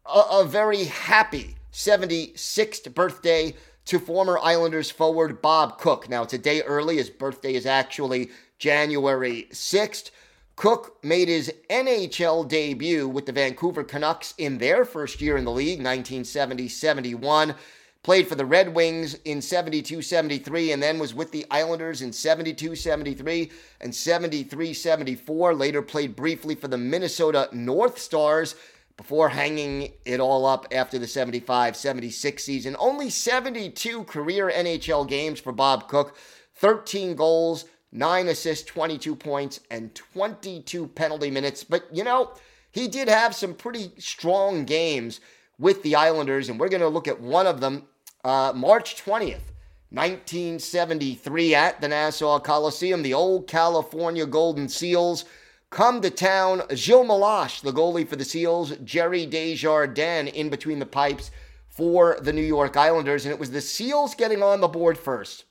a, 0.06 0.20
a 0.32 0.46
very 0.46 0.84
happy 0.84 1.56
76th 1.72 2.94
birthday 2.94 3.56
to 3.86 4.00
former 4.00 4.38
Islanders 4.40 4.92
forward 4.92 5.42
Bob 5.42 5.80
Cook. 5.80 6.10
Now, 6.10 6.24
it's 6.24 6.34
a 6.34 6.38
day 6.38 6.62
early. 6.62 6.98
His 6.98 7.10
birthday 7.10 7.56
is 7.56 7.66
actually 7.66 8.30
January 8.60 9.48
6th. 9.52 10.12
Cook 10.56 11.04
made 11.04 11.28
his 11.28 11.52
NHL 11.70 12.48
debut 12.48 13.08
with 13.08 13.26
the 13.26 13.32
Vancouver 13.32 13.84
Canucks 13.84 14.34
in 14.38 14.60
their 14.60 14.86
first 14.86 15.22
year 15.22 15.38
in 15.38 15.46
the 15.46 15.52
league, 15.52 15.80
1970 15.80 16.68
71. 16.68 17.56
Played 18.04 18.28
for 18.28 18.36
the 18.36 18.46
Red 18.46 18.74
Wings 18.74 19.14
in 19.26 19.42
72 19.42 20.02
73 20.02 20.72
and 20.72 20.82
then 20.82 20.98
was 20.98 21.14
with 21.14 21.32
the 21.32 21.46
Islanders 21.52 22.02
in 22.02 22.12
72 22.12 22.76
73 22.76 23.52
and 23.80 23.94
73 23.94 24.74
74. 24.74 25.54
Later 25.54 25.82
played 25.84 26.16
briefly 26.16 26.56
for 26.56 26.68
the 26.68 26.80
Minnesota 26.80 27.48
North 27.52 28.00
Stars 28.00 28.56
before 29.02 29.30
hanging 29.30 29.92
it 30.06 30.20
all 30.20 30.46
up 30.46 30.68
after 30.72 31.00
the 31.00 31.08
75 31.08 31.76
76 31.76 32.44
season. 32.44 32.76
Only 32.78 33.10
72 33.10 34.04
career 34.04 34.52
NHL 34.56 35.08
games 35.08 35.40
for 35.40 35.52
Bob 35.52 35.88
Cook, 35.88 36.16
13 36.58 37.16
goals, 37.16 37.66
nine 37.92 38.28
assists, 38.28 38.64
22 38.68 39.16
points, 39.16 39.60
and 39.72 39.96
22 39.96 40.86
penalty 40.86 41.32
minutes. 41.32 41.64
But, 41.64 41.88
you 41.92 42.04
know, 42.04 42.34
he 42.70 42.88
did 42.88 43.10
have 43.10 43.34
some 43.34 43.56
pretty 43.56 43.92
strong 43.98 44.66
games 44.66 45.20
with 45.58 45.82
the 45.82 45.96
Islanders, 45.96 46.50
and 46.50 46.60
we're 46.60 46.70
going 46.70 46.82
to 46.82 46.88
look 46.88 47.08
at 47.08 47.20
one 47.20 47.48
of 47.48 47.60
them 47.60 47.88
uh, 48.24 48.54
March 48.56 49.04
20th. 49.04 49.50
1973 49.90 51.56
at 51.56 51.82
the 51.82 51.88
Nassau 51.88 52.40
Coliseum, 52.40 53.02
the 53.02 53.16
old 53.16 53.48
California 53.48 54.28
Golden 54.28 54.70
Seals 54.70 55.26
come 55.72 56.02
to 56.02 56.12
town. 56.12 56.62
Gilles 56.76 57.08
Meloche, 57.08 57.62
the 57.62 57.72
goalie 57.72 58.08
for 58.08 58.18
the 58.18 58.26
Seals, 58.26 58.76
Gerry 58.84 59.26
Desjardins 59.26 60.32
in 60.34 60.50
between 60.50 60.80
the 60.80 60.86
pipes 60.86 61.32
for 61.70 62.18
the 62.22 62.34
New 62.34 62.42
York 62.42 62.78
Islanders, 62.78 63.26
and 63.26 63.34
it 63.34 63.40
was 63.40 63.52
the 63.52 63.62
Seals 63.62 64.14
getting 64.14 64.44
on 64.44 64.62
the 64.62 64.68
board 64.68 64.98
first. 64.98 65.46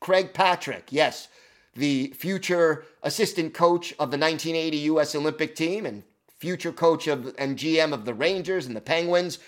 Craig 0.00 0.34
Patrick, 0.34 0.88
yes, 0.90 1.28
the 1.74 2.12
future 2.16 2.84
assistant 3.02 3.54
coach 3.54 3.92
of 3.92 4.10
the 4.10 4.18
1980 4.18 4.76
U.S. 4.78 5.14
Olympic 5.14 5.54
team 5.54 5.86
and 5.86 6.02
future 6.38 6.72
coach 6.72 7.06
of 7.06 7.34
and 7.38 7.56
GM 7.56 7.92
of 7.92 8.04
the 8.04 8.14
Rangers 8.14 8.66
and 8.66 8.76
the 8.76 8.80
Penguins. 8.80 9.38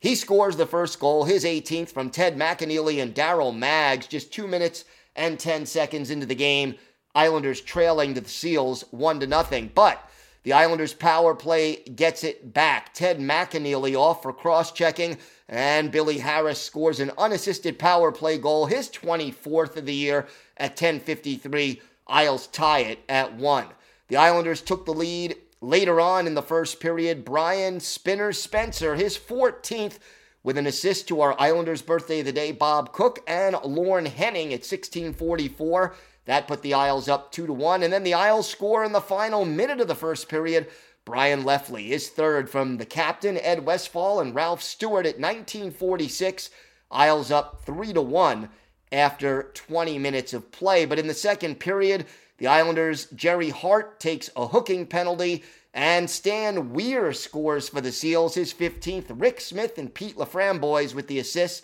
He 0.00 0.14
scores 0.14 0.56
the 0.56 0.66
first 0.66 1.00
goal, 1.00 1.24
his 1.24 1.44
18th 1.44 1.90
from 1.90 2.10
Ted 2.10 2.36
McAneeley 2.36 3.02
and 3.02 3.14
Darryl 3.14 3.56
Maggs, 3.56 4.06
just 4.06 4.32
two 4.32 4.46
minutes 4.46 4.84
and 5.16 5.38
10 5.38 5.66
seconds 5.66 6.10
into 6.10 6.26
the 6.26 6.34
game. 6.34 6.76
Islanders 7.14 7.60
trailing 7.60 8.14
to 8.14 8.20
the 8.20 8.28
Seals 8.28 8.84
one 8.90 9.20
to 9.20 9.26
nothing. 9.26 9.70
But 9.74 10.02
the 10.42 10.52
Islanders' 10.52 10.92
power 10.92 11.34
play 11.34 11.76
gets 11.76 12.22
it 12.22 12.52
back. 12.52 12.92
Ted 12.92 13.18
McAneeley 13.18 13.94
off 13.94 14.22
for 14.22 14.32
cross 14.32 14.72
checking, 14.72 15.16
and 15.48 15.90
Billy 15.90 16.18
Harris 16.18 16.60
scores 16.60 17.00
an 17.00 17.12
unassisted 17.16 17.78
power 17.78 18.12
play 18.12 18.36
goal, 18.36 18.66
his 18.66 18.90
24th 18.90 19.76
of 19.76 19.86
the 19.86 19.94
year 19.94 20.26
at 20.56 20.76
10:53. 20.76 21.80
Isles 22.06 22.46
tie 22.48 22.80
it 22.80 22.98
at 23.08 23.34
one. 23.34 23.68
The 24.08 24.16
Islanders 24.16 24.60
took 24.60 24.84
the 24.84 24.92
lead 24.92 25.36
later 25.62 25.98
on 25.98 26.26
in 26.26 26.34
the 26.34 26.42
first 26.42 26.78
period. 26.78 27.24
Brian 27.24 27.80
Spinner 27.80 28.32
Spencer, 28.32 28.96
his 28.96 29.16
14th, 29.16 29.98
with 30.42 30.58
an 30.58 30.66
assist 30.66 31.08
to 31.08 31.22
our 31.22 31.34
Islanders' 31.40 31.80
birthday 31.80 32.20
of 32.20 32.26
the 32.26 32.32
day, 32.32 32.52
Bob 32.52 32.92
Cook, 32.92 33.20
and 33.26 33.56
Lorne 33.64 34.04
Henning 34.04 34.52
at 34.52 34.60
1644. 34.60 35.94
That 36.26 36.48
put 36.48 36.62
the 36.62 36.74
Isles 36.74 37.08
up 37.08 37.32
2 37.32 37.46
to 37.46 37.52
1. 37.52 37.82
And 37.82 37.92
then 37.92 38.04
the 38.04 38.14
Isles 38.14 38.48
score 38.48 38.84
in 38.84 38.92
the 38.92 39.00
final 39.00 39.44
minute 39.44 39.80
of 39.80 39.88
the 39.88 39.94
first 39.94 40.28
period. 40.28 40.68
Bryan 41.04 41.44
Lefley 41.44 41.90
is 41.90 42.08
third 42.08 42.48
from 42.48 42.78
the 42.78 42.86
captain, 42.86 43.36
Ed 43.38 43.66
Westfall, 43.66 44.20
and 44.20 44.34
Ralph 44.34 44.62
Stewart 44.62 45.04
at 45.04 45.20
1946. 45.20 46.50
Isles 46.90 47.30
up 47.30 47.62
3 47.66 47.92
to 47.92 48.00
1 48.00 48.48
after 48.90 49.50
20 49.54 49.98
minutes 49.98 50.32
of 50.32 50.50
play. 50.50 50.86
But 50.86 50.98
in 50.98 51.06
the 51.06 51.14
second 51.14 51.60
period, 51.60 52.06
the 52.38 52.46
Islanders' 52.46 53.06
Gerry 53.06 53.50
Hart 53.50 54.00
takes 54.00 54.30
a 54.34 54.46
hooking 54.46 54.86
penalty, 54.86 55.44
and 55.72 56.08
Stan 56.08 56.72
Weir 56.72 57.12
scores 57.12 57.68
for 57.68 57.80
the 57.80 57.92
Seals, 57.92 58.34
his 58.34 58.54
15th. 58.54 59.06
Rick 59.10 59.40
Smith 59.40 59.76
and 59.76 59.92
Pete 59.92 60.16
LaFramboise 60.16 60.94
with 60.94 61.08
the 61.08 61.18
assists. 61.18 61.62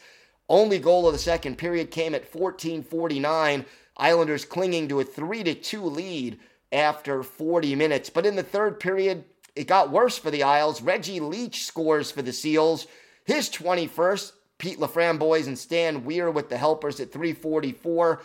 Only 0.48 0.80
goal 0.80 1.06
of 1.06 1.12
the 1.12 1.18
second 1.18 1.58
period 1.58 1.92
came 1.92 2.14
at 2.14 2.30
14:49. 2.30 3.64
Islanders 4.00 4.44
clinging 4.44 4.88
to 4.88 5.00
a 5.00 5.04
3 5.04 5.44
to 5.44 5.54
2 5.54 5.84
lead 5.84 6.40
after 6.72 7.22
40 7.22 7.74
minutes. 7.74 8.10
But 8.10 8.26
in 8.26 8.34
the 8.34 8.42
third 8.42 8.80
period, 8.80 9.24
it 9.54 9.66
got 9.66 9.90
worse 9.90 10.16
for 10.16 10.30
the 10.30 10.42
Isles. 10.42 10.80
Reggie 10.80 11.20
Leach 11.20 11.64
scores 11.64 12.10
for 12.10 12.22
the 12.22 12.32
Seals. 12.32 12.86
His 13.24 13.50
21st, 13.50 14.32
Pete 14.58 14.78
LaFramboise 14.78 15.46
and 15.46 15.58
Stan 15.58 16.04
Weir 16.04 16.30
with 16.30 16.48
the 16.48 16.56
helpers 16.56 16.98
at 16.98 17.12
344. 17.12 18.22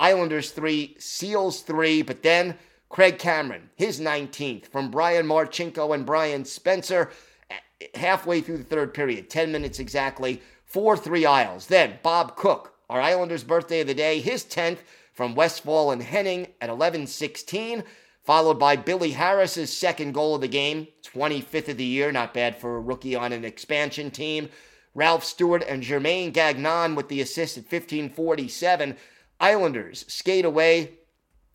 Islanders 0.00 0.52
3, 0.52 0.96
Seals 0.98 1.60
3, 1.62 2.02
but 2.02 2.22
then 2.22 2.56
Craig 2.88 3.18
Cameron, 3.18 3.68
his 3.76 4.00
19th, 4.00 4.66
from 4.66 4.90
Brian 4.90 5.26
Marchinko 5.26 5.94
and 5.94 6.06
Brian 6.06 6.44
Spencer, 6.44 7.10
halfway 7.94 8.40
through 8.40 8.58
the 8.58 8.64
third 8.64 8.94
period, 8.94 9.28
10 9.28 9.52
minutes 9.52 9.78
exactly, 9.78 10.40
4 10.64 10.96
3 10.96 11.26
Isles. 11.26 11.66
Then 11.66 11.98
Bob 12.02 12.36
Cook, 12.36 12.74
our 12.88 13.00
Islanders' 13.00 13.44
birthday 13.44 13.80
of 13.80 13.88
the 13.88 13.94
day, 13.94 14.20
his 14.20 14.44
10th 14.44 14.78
from 15.18 15.34
Westfall 15.34 15.90
and 15.90 16.00
Henning 16.00 16.46
at 16.60 16.70
11:16, 16.70 17.82
followed 18.22 18.56
by 18.56 18.76
Billy 18.76 19.10
Harris's 19.10 19.76
second 19.76 20.12
goal 20.12 20.36
of 20.36 20.42
the 20.42 20.46
game, 20.46 20.86
25th 21.02 21.70
of 21.70 21.76
the 21.76 21.84
year, 21.84 22.12
not 22.12 22.32
bad 22.32 22.56
for 22.60 22.76
a 22.76 22.80
rookie 22.80 23.16
on 23.16 23.32
an 23.32 23.44
expansion 23.44 24.12
team. 24.12 24.48
Ralph 24.94 25.24
Stewart 25.24 25.64
and 25.68 25.82
Germain 25.82 26.30
Gagnon 26.30 26.94
with 26.94 27.08
the 27.08 27.20
assist 27.20 27.58
at 27.58 27.64
15:47. 27.68 28.96
Islanders 29.40 30.04
skate 30.06 30.44
away 30.44 30.92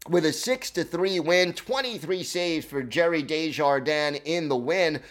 with 0.10 0.26
a 0.26 0.34
6 0.34 0.69
to 0.71 0.84
3 0.84 1.21
win, 1.21 1.54
23 1.54 2.21
saves 2.21 2.65
for 2.65 2.84
Gerry 2.84 3.21
Desjardins 3.21 4.19
in 4.26 4.49
the 4.49 4.58
win. 4.58 5.02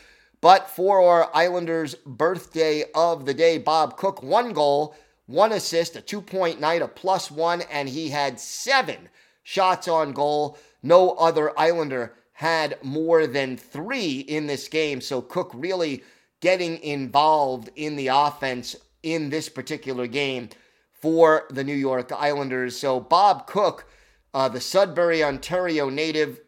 But 0.43 0.69
for 0.69 1.01
our 1.01 1.31
Islanders' 1.35 1.95
birthday 2.05 2.85
of 2.95 3.25
the 3.25 3.33
day, 3.33 3.57
Bob 3.57 3.97
Cook, 3.97 4.23
one 4.23 4.53
goal, 4.53 4.95
one 5.33 5.53
assist, 5.53 5.97
a 5.97 6.01
two 6.01 6.21
point 6.21 6.61
night, 6.61 6.83
a 6.83 6.89
plus 6.89 7.31
one, 7.31 7.63
and 7.63 7.89
he 7.89 8.11
had 8.11 8.39
seven 8.39 9.09
shots 9.43 9.89
on 9.89 10.13
goal. 10.13 10.59
No 10.83 11.13
other 11.13 11.59
Islander 11.59 12.15
had 12.35 12.79
more 12.83 13.27
than 13.27 13.57
three 13.57 14.21
in 14.21 14.47
this 14.47 14.69
game. 14.69 15.01
So 15.01 15.23
Cook 15.23 15.51
really 15.55 16.03
getting 16.41 16.79
involved 16.83 17.71
in 17.77 17.97
the 17.97 18.09
offense 18.09 18.77
in 19.03 19.31
this 19.31 19.49
particular 19.49 20.07
game 20.07 20.49
for 20.93 21.45
the 21.51 21.65
New 21.65 21.75
York 21.75 22.13
Islanders. 22.13 22.79
So 22.79 23.01
Bob 23.01 23.47
Cook, 23.47 23.87
uh, 24.35 24.49
the 24.49 24.61
Sudbury, 24.61 25.23
Ontario 25.23 25.89
native, 25.89 26.41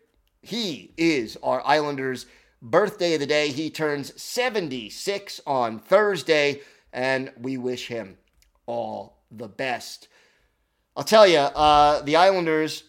he 0.43 0.93
is 0.97 1.39
our 1.43 1.63
Islanders' 1.67 2.27
birthday 2.61 3.15
of 3.15 3.21
the 3.21 3.27
day. 3.27 3.49
He 3.49 3.71
turns 3.71 4.21
76 4.21 5.41
on 5.47 5.79
Thursday, 5.79 6.61
and 6.93 7.33
we 7.39 7.57
wish 7.57 7.89
him 7.89 8.19
all 8.67 9.23
the 9.31 9.49
best. 9.49 10.09
I'll 10.97 11.05
tell 11.05 11.27
you, 11.27 11.39
uh, 11.39 12.03
the 12.03 12.17
Islanders 12.17 12.85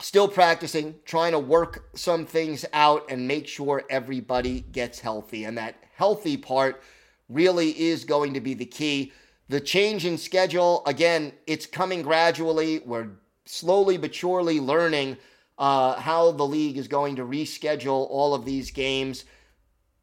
still 0.00 0.28
practicing, 0.28 0.94
trying 1.04 1.32
to 1.32 1.38
work 1.38 1.88
some 1.96 2.26
things 2.26 2.64
out 2.72 3.04
and 3.10 3.26
make 3.26 3.46
sure 3.46 3.84
everybody 3.88 4.60
gets 4.60 5.00
healthy. 5.00 5.44
And 5.44 5.56
that 5.56 5.76
healthy 5.94 6.36
part 6.36 6.82
really 7.28 7.78
is 7.78 8.04
going 8.04 8.34
to 8.34 8.40
be 8.40 8.54
the 8.54 8.66
key. 8.66 9.12
The 9.48 9.60
change 9.60 10.04
in 10.04 10.18
schedule, 10.18 10.82
again, 10.86 11.32
it's 11.46 11.66
coming 11.66 12.02
gradually. 12.02 12.80
We're 12.80 13.08
slowly 13.44 13.96
but 13.96 14.14
surely 14.14 14.60
learning 14.60 15.16
uh, 15.58 15.98
how 15.98 16.32
the 16.32 16.46
league 16.46 16.76
is 16.76 16.88
going 16.88 17.16
to 17.16 17.22
reschedule 17.22 18.06
all 18.10 18.34
of 18.34 18.44
these 18.44 18.70
games. 18.70 19.24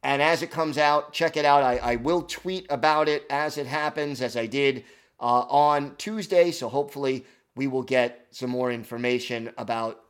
And 0.04 0.20
as 0.20 0.42
it 0.42 0.50
comes 0.50 0.76
out, 0.76 1.14
check 1.14 1.38
it 1.38 1.46
out. 1.46 1.62
I, 1.62 1.78
I 1.78 1.96
will 1.96 2.22
tweet 2.22 2.66
about 2.68 3.08
it 3.08 3.24
as 3.30 3.56
it 3.56 3.66
happens, 3.66 4.20
as 4.20 4.36
I 4.36 4.44
did 4.44 4.84
uh, 5.18 5.46
on 5.48 5.96
Tuesday. 5.96 6.50
So 6.50 6.68
hopefully, 6.68 7.24
we 7.56 7.66
will 7.66 7.82
get 7.82 8.26
some 8.30 8.50
more 8.50 8.70
information 8.70 9.50
about 9.56 10.02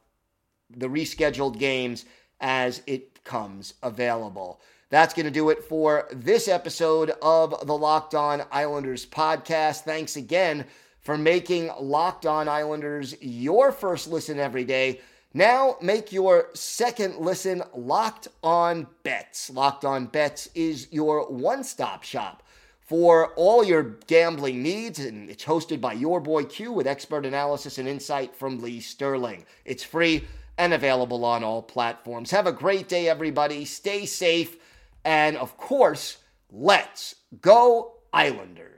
the 0.68 0.88
rescheduled 0.88 1.60
games 1.60 2.04
as 2.40 2.82
it 2.88 3.22
comes 3.22 3.74
available. 3.84 4.60
That's 4.90 5.14
going 5.14 5.26
to 5.26 5.32
do 5.32 5.50
it 5.50 5.62
for 5.62 6.08
this 6.12 6.48
episode 6.48 7.12
of 7.22 7.66
the 7.66 7.76
Locked 7.76 8.16
On 8.16 8.42
Islanders 8.50 9.06
podcast. 9.06 9.82
Thanks 9.82 10.16
again 10.16 10.66
for 11.00 11.16
making 11.16 11.70
Locked 11.80 12.26
On 12.26 12.48
Islanders 12.48 13.14
your 13.20 13.70
first 13.70 14.08
listen 14.08 14.40
every 14.40 14.64
day. 14.64 15.00
Now 15.36 15.76
make 15.82 16.12
your 16.12 16.50
second 16.54 17.16
listen 17.16 17.64
Locked 17.74 18.28
On 18.44 18.86
Bets. 19.02 19.50
Locked 19.50 19.84
On 19.84 20.06
Bets 20.06 20.48
is 20.54 20.86
your 20.92 21.26
one 21.28 21.64
stop 21.64 22.04
shop 22.04 22.44
for 22.78 23.32
all 23.34 23.64
your 23.64 23.82
gambling 24.06 24.62
needs, 24.62 25.00
and 25.00 25.28
it's 25.28 25.44
hosted 25.44 25.80
by 25.80 25.94
your 25.94 26.20
boy 26.20 26.44
Q 26.44 26.70
with 26.70 26.86
expert 26.86 27.26
analysis 27.26 27.78
and 27.78 27.88
insight 27.88 28.36
from 28.36 28.62
Lee 28.62 28.78
Sterling. 28.78 29.44
It's 29.64 29.82
free 29.82 30.24
and 30.56 30.72
available 30.72 31.24
on 31.24 31.42
all 31.42 31.62
platforms. 31.62 32.30
Have 32.30 32.46
a 32.46 32.52
great 32.52 32.88
day, 32.88 33.08
everybody. 33.08 33.64
Stay 33.64 34.06
safe, 34.06 34.56
and 35.04 35.36
of 35.36 35.56
course, 35.56 36.18
let's 36.52 37.16
go, 37.40 37.94
Islanders. 38.12 38.73